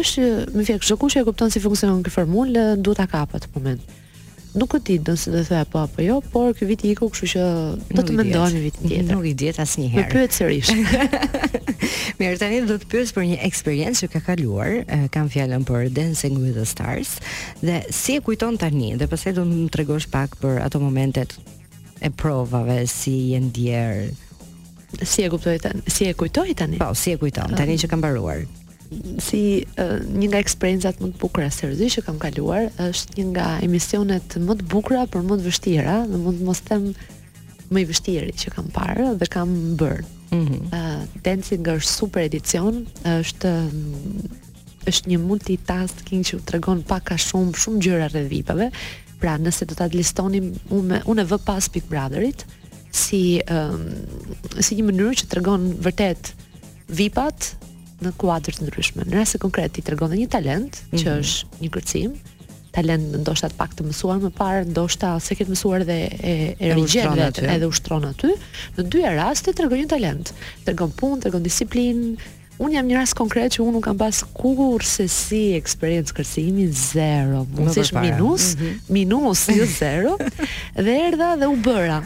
është 0.00 0.22
më 0.56 0.62
fjekë 0.68 0.84
çdo 0.86 0.96
kush 0.96 1.16
e 1.16 1.24
kupton 1.24 1.50
si 1.50 1.60
funksionon 1.60 2.02
kjo 2.02 2.10
formulë, 2.16 2.64
duhet 2.82 2.98
ta 2.98 3.06
kap 3.06 3.34
atë 3.34 3.48
moment 3.54 3.80
nuk 4.54 4.74
e 4.78 4.80
di 4.86 4.96
nëse 5.02 5.30
do 5.34 5.40
të 5.42 5.48
thoya 5.50 5.64
po 5.70 5.80
apo 5.82 6.02
jo, 6.06 6.16
por 6.32 6.52
ky 6.54 6.66
vit 6.68 6.84
i 6.86 6.92
iku, 6.94 7.08
kështu 7.12 7.30
që 7.32 7.46
do 7.98 8.04
të 8.06 8.14
mendojmë 8.20 8.60
vitin 8.62 8.86
tjetër. 8.86 9.10
Nuk 9.10 9.26
i 9.26 9.32
diet 9.40 9.58
asnjëherë. 9.62 10.04
Më 10.04 10.12
pyet 10.12 10.36
sërish. 10.38 10.70
Mirë, 12.20 12.38
tani 12.40 12.60
do 12.68 12.76
të 12.78 12.88
pyes 12.92 13.10
për 13.16 13.26
një 13.32 13.40
eksperiencë 13.48 14.04
që 14.04 14.10
ka 14.14 14.22
kaluar, 14.28 14.76
kam 15.14 15.30
fjalën 15.32 15.66
për 15.66 15.90
Dancing 15.98 16.38
with 16.40 16.54
the 16.58 16.66
Stars 16.70 17.16
dhe 17.64 17.80
si 17.94 18.16
e 18.18 18.22
kujton 18.24 18.56
tani 18.62 18.92
dhe 19.00 19.10
pastaj 19.10 19.34
do 19.40 19.44
të 19.44 19.56
më 19.66 19.70
tregosh 19.74 20.06
pak 20.14 20.38
për 20.40 20.62
ato 20.64 20.78
momentet 20.82 21.34
e 22.04 22.10
provave 22.14 22.84
si 22.90 23.18
je 23.34 23.42
ndjer. 23.42 24.04
Si 25.02 25.26
e 25.26 25.30
kuptoi 25.32 25.58
tani? 25.62 25.82
Si 25.90 26.06
e 26.06 26.14
kujtoi 26.14 26.54
tani? 26.54 26.78
Po, 26.78 26.92
si 26.94 27.10
e 27.10 27.18
kujton 27.18 27.58
tani 27.58 27.74
ah. 27.74 27.82
që 27.82 27.90
ka 27.90 27.98
mbaruar 27.98 28.44
si 29.22 29.40
një 29.76 30.30
nga 30.30 30.40
eksperiencat 30.42 31.00
më 31.00 31.12
të 31.12 31.20
bukura 31.22 31.48
seriozisht 31.52 31.98
që 31.98 32.04
kam 32.08 32.18
kaluar 32.22 32.68
është 32.82 33.16
një 33.18 33.26
nga 33.32 33.46
emisionet 33.64 34.36
më 34.44 34.56
të 34.60 34.68
bukura 34.70 35.04
por 35.10 35.24
më 35.26 35.38
të 35.40 35.46
vështira 35.48 35.96
dhe 36.08 36.20
mund 36.24 36.40
të 36.42 36.48
mos 36.48 36.60
them 36.68 36.88
më 37.72 37.84
i 37.84 37.86
vështiri 37.88 38.34
që 38.44 38.52
kam 38.54 38.68
parë 38.74 39.08
dhe 39.20 39.28
kam 39.34 39.54
bërë. 39.80 40.04
Ëh, 40.04 40.36
mm 40.36 40.44
-hmm. 40.44 40.62
uh, 40.74 41.02
Dancing 41.24 41.66
është 41.72 41.88
super 41.88 42.22
edicion, 42.28 42.86
është 43.04 43.52
është 44.90 45.08
një 45.10 45.18
multitasking 45.18 46.20
që 46.28 46.40
tregon 46.44 46.82
pak 46.82 47.10
a 47.16 47.16
shumë 47.16 47.56
shumë 47.60 47.78
gjëra 47.84 48.08
rreth 48.12 48.28
VIP-ave. 48.28 48.70
Pra, 49.20 49.38
nëse 49.38 49.64
do 49.66 49.74
ta 49.74 49.86
listonim 49.92 50.52
unë 50.70 50.98
unë 51.08 51.24
vë 51.30 51.38
pas 51.46 51.68
Big 51.72 51.84
Brotherit 51.90 52.46
si 52.92 53.40
ëh 53.40 53.70
um, 53.72 54.60
si 54.60 54.76
një 54.76 54.84
mënyrë 54.88 55.14
që 55.20 55.26
tregon 55.32 55.62
vërtet 55.86 56.34
VIP-at 56.88 57.56
në 58.06 58.12
kuadër 58.20 58.58
të 58.58 58.66
ndryshme. 58.68 59.04
Në 59.08 59.16
rrasë 59.16 59.40
konkret 59.42 59.74
ti 59.76 59.84
tregon 59.86 60.12
dhe 60.12 60.20
një 60.20 60.28
talent, 60.34 60.80
mm 60.80 60.96
-hmm. 60.96 61.02
që 61.02 61.10
mhm. 61.10 61.24
është 61.24 61.62
një 61.64 61.72
gërcim, 61.76 62.16
talent 62.74 63.18
ndoshta 63.22 63.50
të 63.52 63.58
paktë 63.60 63.86
mësuar 63.88 64.22
më 64.24 64.30
parë, 64.38 64.62
ndoshta 64.72 65.12
se 65.22 65.36
ke 65.38 65.44
mësuar 65.48 65.84
dhe 65.88 65.98
e 66.30 66.34
e 66.58 66.74
rigjen 66.74 67.12
vetë 67.20 67.44
edhe 67.54 67.66
ushtron 67.70 68.06
aty. 68.10 68.32
Në 68.78 68.88
dy 68.92 69.02
raste 69.16 69.52
tregon 69.52 69.78
një 69.82 69.90
talent, 69.94 70.32
tregon 70.66 70.92
punë, 71.00 71.20
tregon 71.26 71.42
disiplinë. 71.46 72.14
Un 72.62 72.70
jam 72.70 72.86
një 72.86 72.98
rast 73.00 73.14
konkret 73.18 73.54
që 73.56 73.62
un 73.64 73.72
nuk 73.74 73.82
kam 73.84 73.98
pas 73.98 74.20
kurse 74.32 75.08
si 75.10 75.40
eksperiencë 75.56 76.14
kërcimi 76.16 76.66
zero, 76.70 77.40
mundish 77.54 77.90
minus, 77.92 78.52
mm 78.54 78.60
-hmm. 78.60 78.92
minus 78.94 79.48
jo 79.48 79.66
zero 79.78 80.16
dhe 80.84 80.92
erdha 81.08 81.36
dhe 81.36 81.46
u 81.46 81.56
bëra. 81.56 82.02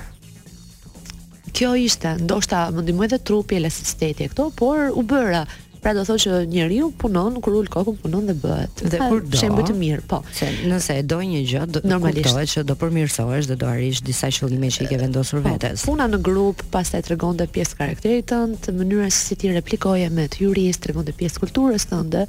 Kjo 1.52 1.74
ishte, 1.76 2.16
ndoshta 2.24 2.70
më 2.70 2.80
ndihmoi 2.82 3.06
edhe 3.08 3.18
trupi, 3.18 3.56
elasticiteti 3.56 4.24
e 4.24 4.28
këto, 4.28 4.50
por 4.56 4.78
u 4.94 5.02
bëra. 5.02 5.44
Pra 5.82 5.92
do 5.94 6.02
thotë 6.06 6.22
që 6.24 6.38
njeriu 6.50 6.88
punon 7.00 7.36
kur 7.44 7.54
ul 7.58 7.68
kokën 7.70 7.98
punon 8.02 8.24
dhe 8.28 8.34
bëhet. 8.42 8.80
Dhe 8.94 9.00
kur 9.08 9.22
do. 9.34 9.38
Shembuj 9.38 9.66
të 9.68 9.76
mirë, 9.78 10.02
po. 10.10 10.18
Se 10.38 10.48
nëse 10.72 10.96
e 11.00 11.04
doj 11.12 11.22
një 11.30 11.42
gjë, 11.50 11.62
do 11.76 11.82
kuptohet 12.02 12.52
që 12.54 12.64
do 12.72 12.76
përmirësohesh, 12.80 13.50
do 13.52 13.58
do 13.62 13.68
arrish 13.70 14.00
disa 14.08 14.30
qëllime 14.38 14.72
që 14.74 14.84
i 14.84 14.90
ke 14.90 14.96
po, 14.98 15.02
vendosur 15.04 15.40
po, 15.44 15.52
vetes. 15.54 15.86
puna 15.86 16.08
në 16.14 16.20
grup, 16.28 16.64
pastaj 16.74 17.04
tregon 17.08 17.38
të 17.38 17.48
pjesë 17.56 17.80
karakterit 17.82 18.28
tënd, 18.32 18.60
të 18.66 18.74
mënyrës 18.80 19.22
si 19.28 19.38
ti 19.38 19.54
replikoje 19.54 20.10
me 20.18 20.26
të 20.34 20.44
juristë, 20.48 20.84
tregon 20.88 21.06
të 21.10 21.16
pjesë 21.22 21.44
kulturës 21.46 21.88
tënde, 21.94 22.26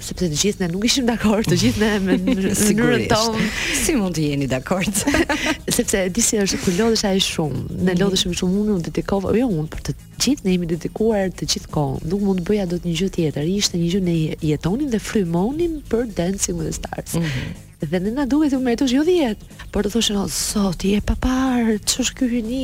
sepse 0.00 0.24
të 0.30 0.38
gjithë 0.40 0.64
ne 0.64 0.68
nuk 0.72 0.84
ishim 0.88 1.04
dakord, 1.08 1.46
të 1.50 1.58
gjithë 1.60 1.80
ne 1.82 1.90
me 2.02 2.16
mënyrën 2.26 3.04
tonë. 3.10 3.48
Si 3.84 3.96
mund 3.98 4.16
të 4.16 4.24
jeni 4.30 4.48
dakord? 4.48 4.94
sepse 5.76 6.04
di 6.14 6.24
si 6.24 6.38
është 6.40 6.60
ku 6.64 6.74
lodhesh 6.78 7.04
ai 7.08 7.20
shumë. 7.20 7.60
Ne 7.84 7.92
mhm. 7.92 8.00
lodheshim 8.00 8.32
shumë 8.38 8.62
unë, 8.62 8.76
unë 8.78 8.88
dedikova, 8.88 9.34
jo 9.36 9.48
unë, 9.50 9.66
për 9.74 9.84
të 9.90 9.96
gjithë 10.24 10.48
ne 10.48 10.56
jemi 10.56 10.70
dedikuar 10.74 11.34
të 11.34 11.48
gjithë 11.54 11.72
kohën. 11.74 12.08
Nuk 12.12 12.24
mund 12.28 12.42
të 12.42 12.48
bëja 12.48 12.66
dot 12.72 12.88
një 12.88 12.96
gjë 13.02 13.12
tjetër. 13.18 13.52
Ishte 13.58 13.78
një 13.82 13.92
gjë 13.94 14.04
ne 14.08 14.18
jetonin 14.48 14.90
dhe 14.94 15.02
frymonin 15.02 15.78
për 15.90 16.08
Dancing 16.16 16.58
with 16.58 16.70
the 16.72 16.78
Stars. 16.80 17.18
Mm 17.20 17.60
dhe 17.84 17.98
ne 18.00 18.14
na 18.16 18.24
duhet 18.24 18.54
të 18.54 18.58
meritosh 18.64 18.94
jo 18.96 19.02
10, 19.04 19.34
por 19.74 19.84
të 19.84 19.90
thoshë 19.92 20.14
o, 20.16 20.22
sot 20.32 20.86
je 20.88 21.02
pa 21.04 21.18
par, 21.20 21.66
ç'është 21.84 22.14
ky 22.16 22.28
hyni. 22.30 22.62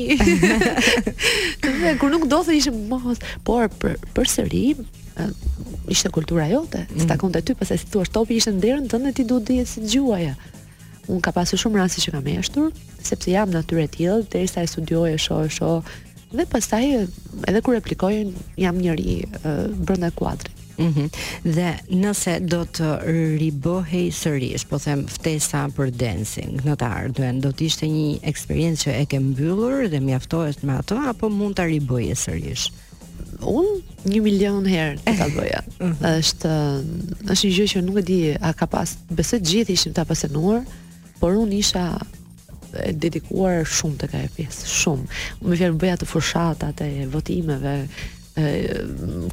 kur 2.01 2.09
nuk 2.15 2.25
do 2.31 2.39
të 2.47 2.57
ishim 2.57 2.79
mos, 2.89 3.21
por 3.45 3.69
përsëri 4.17 4.63
për 4.79 4.87
ishte 5.91 6.09
kultura 6.11 6.47
jote, 6.47 6.85
mm. 6.91 7.03
s'ta 7.05 7.43
ty, 7.43 7.55
pse 7.55 7.77
si 7.81 7.87
thua 7.91 8.05
topi 8.07 8.39
ishte 8.39 8.55
nderën 8.59 8.89
tënde 8.89 9.13
ti 9.15 9.25
duhet 9.25 9.47
dihet 9.47 9.67
si 9.69 9.81
gjuaja. 9.81 10.37
Un 11.09 11.21
ka 11.21 11.33
pasur 11.33 11.59
shumë 11.59 11.81
raste 11.81 12.01
që 12.05 12.13
kam 12.15 12.27
eshtur, 12.37 12.71
sepse 13.03 13.33
jam 13.33 13.51
natyre 13.51 13.85
e 13.89 13.91
tillë, 13.91 14.21
derisa 14.31 14.63
e 14.63 14.69
studioj 14.71 15.15
e 15.17 15.19
shoh 15.19 15.81
e 15.81 15.99
dhe 16.37 16.45
pastaj 16.47 16.85
edhe 17.51 17.61
kur 17.67 17.75
aplikoj 17.75 18.15
jam 18.61 18.79
njëri 18.79 19.17
uh, 19.43 19.65
brenda 19.75 20.11
kuadrit. 20.15 20.55
Mm 20.81 20.93
-hmm. 20.95 21.09
Dhe 21.57 21.71
nëse 21.93 22.39
do 22.41 22.63
të 22.73 22.87
ribohej 23.41 24.11
sërish, 24.13 24.65
po 24.69 24.79
them 24.79 25.05
ftesa 25.09 25.69
për 25.77 25.91
dancing 25.91 26.63
në 26.65 26.77
të 26.77 26.87
ardhmen, 26.97 27.41
do 27.41 27.49
të 27.49 27.65
ishte 27.65 27.87
një 27.87 28.19
eksperiencë 28.23 28.83
që 28.85 28.91
e 29.01 29.05
ke 29.07 29.21
mbyllur 29.21 29.89
dhe 29.89 30.01
mjaftohesh 30.01 30.63
me 30.63 30.73
ato 30.73 30.97
apo 30.99 31.29
mund 31.29 31.55
ta 31.57 31.65
riboje 31.65 32.15
sërish? 32.15 32.71
Un 33.41 33.67
një 34.09 34.21
milion 34.25 34.67
herë 34.69 35.01
të 35.03 35.15
ta 35.19 35.27
bëja. 35.35 35.65
Mhm. 35.81 36.07
Është 36.21 36.49
është 37.33 37.49
një 37.49 37.53
gjë 37.57 37.67
që 37.73 37.81
nuk 37.87 37.99
e 38.03 38.05
di 38.07 38.19
a 38.37 38.51
ka 38.57 38.67
pas. 38.69 38.93
Besoj 39.09 39.39
të 39.41 39.49
gjithë 39.55 39.73
ishim 39.75 39.95
të 39.97 40.03
apasionuar, 40.05 40.65
por 41.21 41.37
unë 41.41 41.57
isha 41.57 41.85
e 42.85 42.91
dedikuar 42.93 43.65
shumë 43.67 43.99
tek 44.05 44.13
ajo 44.19 44.29
pjesë, 44.37 44.69
shumë. 44.77 45.21
Më 45.41 45.59
vjen 45.61 45.79
bëja 45.81 45.97
të 46.03 46.09
fushata 46.11 46.71
e 46.85 47.07
votimeve. 47.11 47.75
E, 48.41 48.53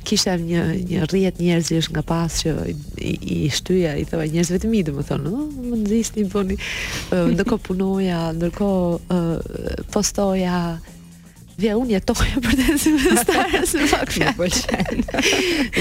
kisha 0.08 0.38
një 0.40 0.64
një 0.90 1.04
rrjet 1.10 1.38
njerëzish 1.42 1.92
nga 1.94 2.02
pas 2.08 2.40
që 2.42 2.56
i, 2.98 3.12
i 3.44 3.52
shtyja 3.54 3.92
i 4.02 4.08
thoya 4.10 4.26
njerëzve 4.32 4.58
të 4.64 4.72
mi 4.72 4.82
do 4.88 4.96
të 4.98 5.06
thonë, 5.12 5.34
"Në 5.36 5.66
më 5.72 5.82
nxisni 5.84 6.26
boni." 6.32 6.58
Ndërkohë 7.14 7.64
punoja, 7.68 8.24
ndërko 8.38 8.72
postoja, 9.94 10.62
dhe 11.58 11.72
unë 11.74 11.96
jetoj 11.96 12.28
për 12.44 12.56
të 12.60 12.66
investuarës 12.76 13.72
në 13.80 13.88
fakt 13.90 14.18
Më 14.22 14.34
pëlqen. 14.38 15.06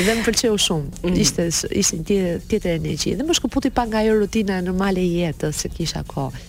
Dhe 0.05 0.15
më 0.17 0.23
pëlqeu 0.27 0.59
shumë. 0.67 1.01
Mm. 1.05 1.17
Ishte 1.25 1.47
ishin 1.81 2.03
tjetër 2.09 2.77
energji. 2.81 3.15
Dhe 3.19 3.27
më 3.29 3.37
shkëputi 3.39 3.71
pa 3.77 3.85
nga 3.89 4.01
ajo 4.03 4.17
rutina 4.23 4.59
normale 4.65 5.03
e 5.05 5.12
jetës 5.21 5.61
që 5.62 5.71
kisha 5.77 6.03
kohë. 6.09 6.43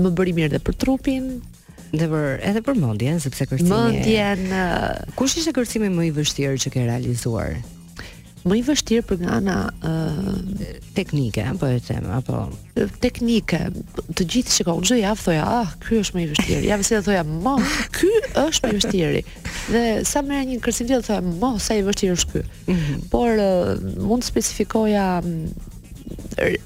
Më 0.00 0.12
bëri 0.18 0.34
mirë 0.36 0.52
edhe 0.54 0.62
për 0.64 0.78
trupin, 0.82 1.28
dhe 1.94 2.08
për 2.08 2.40
edhe 2.50 2.62
për 2.66 2.80
mendjen, 2.82 3.20
sepse 3.22 3.46
kërcimi. 3.50 3.70
Mendjen. 3.74 5.12
Kush 5.18 5.36
ishte 5.40 5.52
kërcimi 5.56 5.92
më 5.94 6.08
i 6.10 6.14
vështirë 6.18 6.56
që 6.64 6.74
ke 6.76 6.86
realizuar 6.88 7.58
më 8.48 8.56
i 8.56 8.62
vështirë 8.64 9.04
për 9.08 9.18
nga 9.22 9.34
ana 9.40 9.56
uh, 9.84 10.68
teknike, 10.96 11.44
po 11.60 11.68
e 11.68 11.80
them, 11.84 12.06
apo 12.14 12.42
teknike. 13.02 13.58
Të 14.16 14.26
gjithë 14.34 14.54
shikoj, 14.54 14.78
çdo 14.86 14.96
javë 15.00 15.24
thoya, 15.24 15.44
ah, 15.60 15.72
ky 15.84 15.98
është 16.00 16.16
më 16.16 16.22
i 16.24 16.28
vështirë. 16.30 16.62
Javë 16.70 16.86
se 16.88 17.00
thoya, 17.06 17.24
mo, 17.28 17.54
ky 17.96 18.10
është 18.44 18.62
më 18.62 18.70
i 18.72 18.78
vështiri. 18.78 19.22
Dhe 19.74 19.82
sa 20.08 20.22
më 20.24 20.40
një 20.54 20.60
kërcim 20.64 20.88
do 20.90 21.00
thoya, 21.08 21.20
mo, 21.26 21.52
sa 21.60 21.76
i 21.76 21.84
vështirë 21.86 22.16
është 22.20 22.32
ky. 22.38 22.44
Mm 22.68 22.78
-hmm. 22.78 23.02
Por 23.12 23.28
uh, 23.28 23.74
mund 24.08 24.22
të 24.24 24.30
specifikoja 24.32 25.06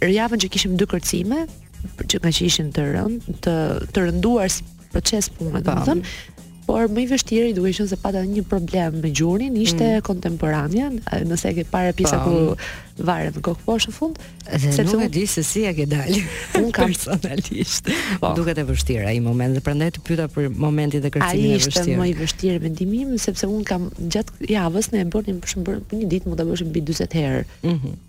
javën 0.05 0.39
që 0.43 0.51
kishim 0.55 0.77
dy 0.79 0.87
kërcime, 0.87 1.41
që 2.09 2.19
nga 2.23 2.31
që 2.31 2.45
ishin 2.47 2.71
të 2.73 2.85
rënd, 2.95 3.27
të, 3.45 3.55
të 3.93 4.07
rënduar 4.07 4.49
si 4.49 4.63
proces 4.95 5.27
punë, 5.29 5.61
domethënë, 5.67 6.03
por 6.75 6.91
më 6.91 7.05
i 7.05 7.11
vështiri 7.13 7.53
duke 7.55 7.71
qenë 7.77 7.91
se 7.93 7.99
pata 8.03 8.25
një 8.27 8.43
problem 8.51 8.97
me 9.05 9.13
gjurin, 9.15 9.55
ishte 9.63 9.87
mm. 10.01 10.05
kontemporanja, 10.09 10.89
nëse 11.23 11.53
e 11.53 11.59
ke 11.61 11.63
parë 11.71 11.93
pjesa 11.95 12.19
ku 12.25 12.57
varet 12.99 13.37
në 13.39 13.43
kokë 13.47 13.63
poshtë 13.63 13.93
në 13.93 13.95
fund, 13.95 14.19
se 14.75 14.83
nuk 14.89 15.05
e 15.05 15.09
di 15.15 15.23
se 15.31 15.45
si 15.47 15.63
e 15.69 15.75
ke 15.77 15.87
dalë. 15.91 16.25
Un 16.63 16.73
kam 16.75 16.91
personalisht. 16.91 17.93
Po. 18.19 18.33
Duket 18.35 18.59
e 18.59 18.67
vështirë 18.67 19.07
ai 19.13 19.21
moment 19.23 19.55
dhe 19.55 19.63
prandaj 19.63 19.93
të 19.95 20.03
pyeta 20.09 20.27
për 20.35 20.51
momentin 20.51 21.05
dhe 21.05 21.13
kërcimin 21.15 21.55
e 21.55 21.61
vështirë. 21.61 21.61
Ai 21.63 21.63
ishte 21.63 21.75
vështir. 21.79 22.01
më 22.01 22.09
i 22.11 22.19
vështirë 22.25 22.65
mendimi 22.67 23.05
im 23.07 23.15
sepse 23.23 23.47
un 23.55 23.63
kam 23.71 23.87
gjatë 24.17 24.51
javës 24.57 24.91
ne 24.97 25.05
e 25.05 25.09
bënim 25.15 25.39
për 25.45 25.63
një 26.01 26.11
ditë 26.11 26.33
mund 26.33 26.43
ta 26.43 26.49
bësh 26.51 26.67
mbi 26.73 26.83
40 26.91 27.21
herë. 27.21 27.47
Mhm. 27.71 27.79
Mm 27.85 28.03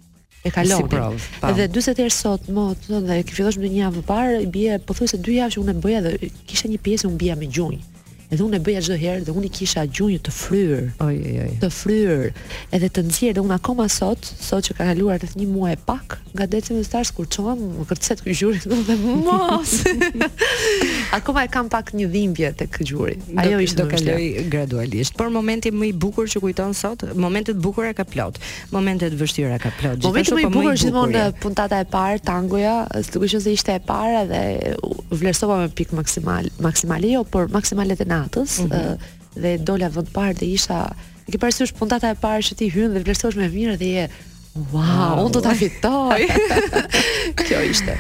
e 0.46 0.52
kalon. 0.54 0.84
Si 1.18 1.40
dhe 1.58 1.66
40 1.74 2.04
herë 2.04 2.14
sot 2.14 2.50
më 2.54 2.66
thonë 2.84 3.00
dhe 3.10 3.16
ke 3.26 3.34
fillosh 3.34 3.58
me 3.58 3.66
një 3.66 3.80
javë 3.88 4.04
parë, 4.06 4.36
bie 4.54 4.76
pothuajse 4.78 5.18
2 5.26 5.40
javë 5.40 5.56
që 5.56 5.62
unë 5.64 5.74
e 5.74 5.82
bëja 5.86 6.02
dhe 6.06 6.12
kishte 6.46 6.70
një 6.70 6.84
pjesë 6.86 7.08
unë 7.10 7.22
bija 7.24 7.38
me 7.40 7.48
gjunjë. 7.50 7.80
Edhe 8.34 8.42
unë 8.46 8.58
e 8.58 8.64
bëja 8.66 8.82
çdo 8.88 8.96
herë 8.98 9.26
dhe 9.28 9.34
unë 9.38 9.46
i 9.46 9.52
kisha 9.54 9.84
gjunjë 9.86 10.20
të 10.26 10.32
fryr. 10.34 10.80
Oj 11.06 11.18
oj 11.20 11.42
oj. 11.44 11.52
Të 11.62 11.70
fryr. 11.74 12.24
Edhe 12.74 12.88
të 12.94 13.04
nxjerr 13.06 13.36
dhe 13.38 13.44
unë 13.46 13.58
akoma 13.60 13.86
sot, 13.92 14.26
sot 14.26 14.66
që 14.66 14.78
ka 14.80 14.88
kaluar 14.90 15.20
rreth 15.22 15.36
një 15.38 15.46
muaj 15.52 15.76
e 15.76 15.80
pak, 15.86 16.16
nga 16.34 16.48
deci 16.50 16.74
me 16.74 16.82
stars 16.88 17.12
kur 17.14 17.28
çohem, 17.30 17.62
më 17.78 17.86
kërcet 17.92 18.24
ky 18.26 18.34
gjuri 18.34 18.64
dhe 18.88 18.98
mos. 19.22 19.76
akoma 21.18 21.46
e 21.46 21.52
kam 21.54 21.70
pak 21.70 21.94
një 21.96 22.08
dhimbje 22.16 22.50
tek 22.64 22.80
gjuri. 22.90 23.20
Ajo 23.38 23.62
ishte 23.62 23.84
do, 23.84 23.88
kaloj 23.94 24.26
gradualisht. 24.50 25.14
Por 25.22 25.30
momenti 25.30 25.70
më 25.72 25.92
i 25.92 25.94
bukur 25.94 26.26
që 26.32 26.42
kujton 26.44 26.74
sot, 26.74 27.06
momentet 27.14 27.62
bukura 27.62 27.94
ka 27.94 28.04
plot. 28.10 28.42
Momentet 28.74 29.14
vështira 29.14 29.62
ka 29.62 29.70
plot. 29.78 30.02
po 30.02 30.14
më 30.16 30.26
i 30.42 30.50
bukur 30.50 30.74
gjithmonë 30.74 31.28
puntata 31.46 31.78
e 31.78 31.90
parë, 31.94 32.26
tangoja, 32.26 32.78
duke 33.14 33.30
qenë 33.30 33.46
se 33.46 33.54
ishte 33.54 33.76
e 33.78 33.80
para 33.86 34.26
dhe 34.28 34.42
vlerësova 35.14 35.62
me 35.62 35.70
pikë 35.72 35.96
maksimal, 35.96 36.50
maksimale 36.60 37.14
jo, 37.14 37.24
por 37.30 37.48
maksimale 37.54 37.94
natës 38.16 38.52
mm 38.60 38.68
-hmm. 38.68 38.98
dhe 39.44 39.52
dola 39.70 39.90
vot 39.96 40.10
parë 40.18 40.36
dhe 40.42 40.48
isha 40.58 40.78
ke 41.32 41.38
parasysh 41.44 41.74
puntata 41.82 42.06
e 42.14 42.18
parë 42.26 42.44
që 42.48 42.54
ti 42.60 42.66
hyn 42.76 42.90
dhe 42.94 43.02
vlerësohesh 43.04 43.38
me 43.42 43.48
mirë 43.60 43.76
dhe 43.82 43.90
je 43.98 44.06
Wow, 44.74 45.14
unë 45.26 45.34
do 45.36 45.40
ta 45.46 45.52
fitoj. 45.62 46.22
Kjo 47.48 47.58
ishte. 47.74 47.92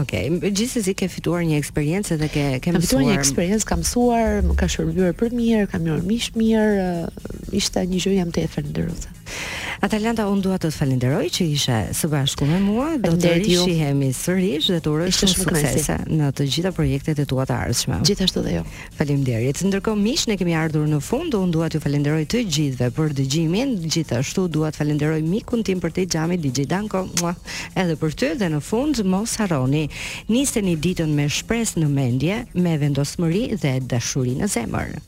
Okej, 0.00 0.24
okay, 0.30 0.50
gjithsesi 0.58 0.92
ke 1.00 1.06
fituar 1.14 1.40
një 1.48 1.56
eksperiencë 1.62 2.14
dhe 2.20 2.28
ke 2.34 2.44
ke 2.62 2.68
mësuar. 2.70 2.80
ka 2.80 2.84
fituar 2.84 3.02
një 3.08 3.14
eksperiencë, 3.22 3.66
mësuar, 3.82 4.28
më 4.46 4.54
ka 4.60 4.66
shërbyer 4.74 5.12
për 5.20 5.30
mirë, 5.40 5.66
ka 5.72 5.76
mirë 5.84 6.04
miq 6.10 6.26
mirë, 6.40 6.78
ishte 7.60 7.78
një 7.90 7.98
gjë 8.04 8.14
jam 8.20 8.30
të 8.32 8.38
e 8.46 8.52
falënderuar. 8.54 9.08
Atalanta, 9.84 10.24
unë 10.32 10.42
duha 10.44 10.56
të 10.56 10.64
të 10.70 10.74
falenderoj 10.76 11.26
që 11.36 11.44
ishe 11.52 11.78
së 11.94 12.08
bashku 12.12 12.46
me 12.48 12.58
mua, 12.62 12.88
do 13.02 13.12
të 13.16 13.32
rishihemi 13.42 14.08
sërish 14.16 14.70
dhe 14.72 14.80
të 14.84 14.90
uroj 14.92 15.08
shumë 15.14 15.30
suksese 15.36 15.96
në 16.16 16.30
të 16.36 16.46
gjitha 16.52 16.72
projektet 16.76 17.20
e 17.22 17.26
tua 17.28 17.44
të 17.48 17.54
ardhshme. 17.66 17.98
Gjithashtu 18.08 18.42
dhe 18.46 18.54
jo. 18.56 18.62
Falim 18.96 19.22
derit. 19.26 19.60
Ndërko, 19.66 19.94
mish, 20.00 20.26
ne 20.30 20.34
kemi 20.40 20.56
ardhur 20.58 20.88
në 20.88 21.00
fund, 21.04 21.36
unë 21.38 21.54
duha 21.54 21.68
të 21.74 21.80
falenderoj 21.84 22.24
të 22.32 22.42
gjithve 22.56 22.90
për 22.98 23.14
dëgjimin, 23.20 23.76
gjithashtu 23.86 24.46
duha 24.56 24.72
të 24.72 24.80
falenderoj 24.82 25.20
mikun 25.28 25.62
tim 25.68 25.82
për 25.84 25.94
të 25.96 26.02
i 26.06 26.10
gjami 26.16 26.40
DJ 26.46 26.66
Danko, 26.72 27.04
mua, 27.20 27.34
edhe 27.82 27.98
për 28.00 28.16
të 28.22 28.32
dhe 28.42 28.52
në 28.56 28.62
fund, 28.70 29.04
mos 29.12 29.36
haroni, 29.42 29.84
niste 30.32 30.64
një 30.66 30.78
ditën 30.88 31.12
me 31.18 31.28
shpres 31.30 31.76
në 31.76 31.90
mendje, 31.96 32.40
me 32.56 32.78
vendosmëri 32.80 33.50
dhe 33.60 33.78
dashuri 33.92 34.38
në 34.40 34.50
zemër. 34.56 34.96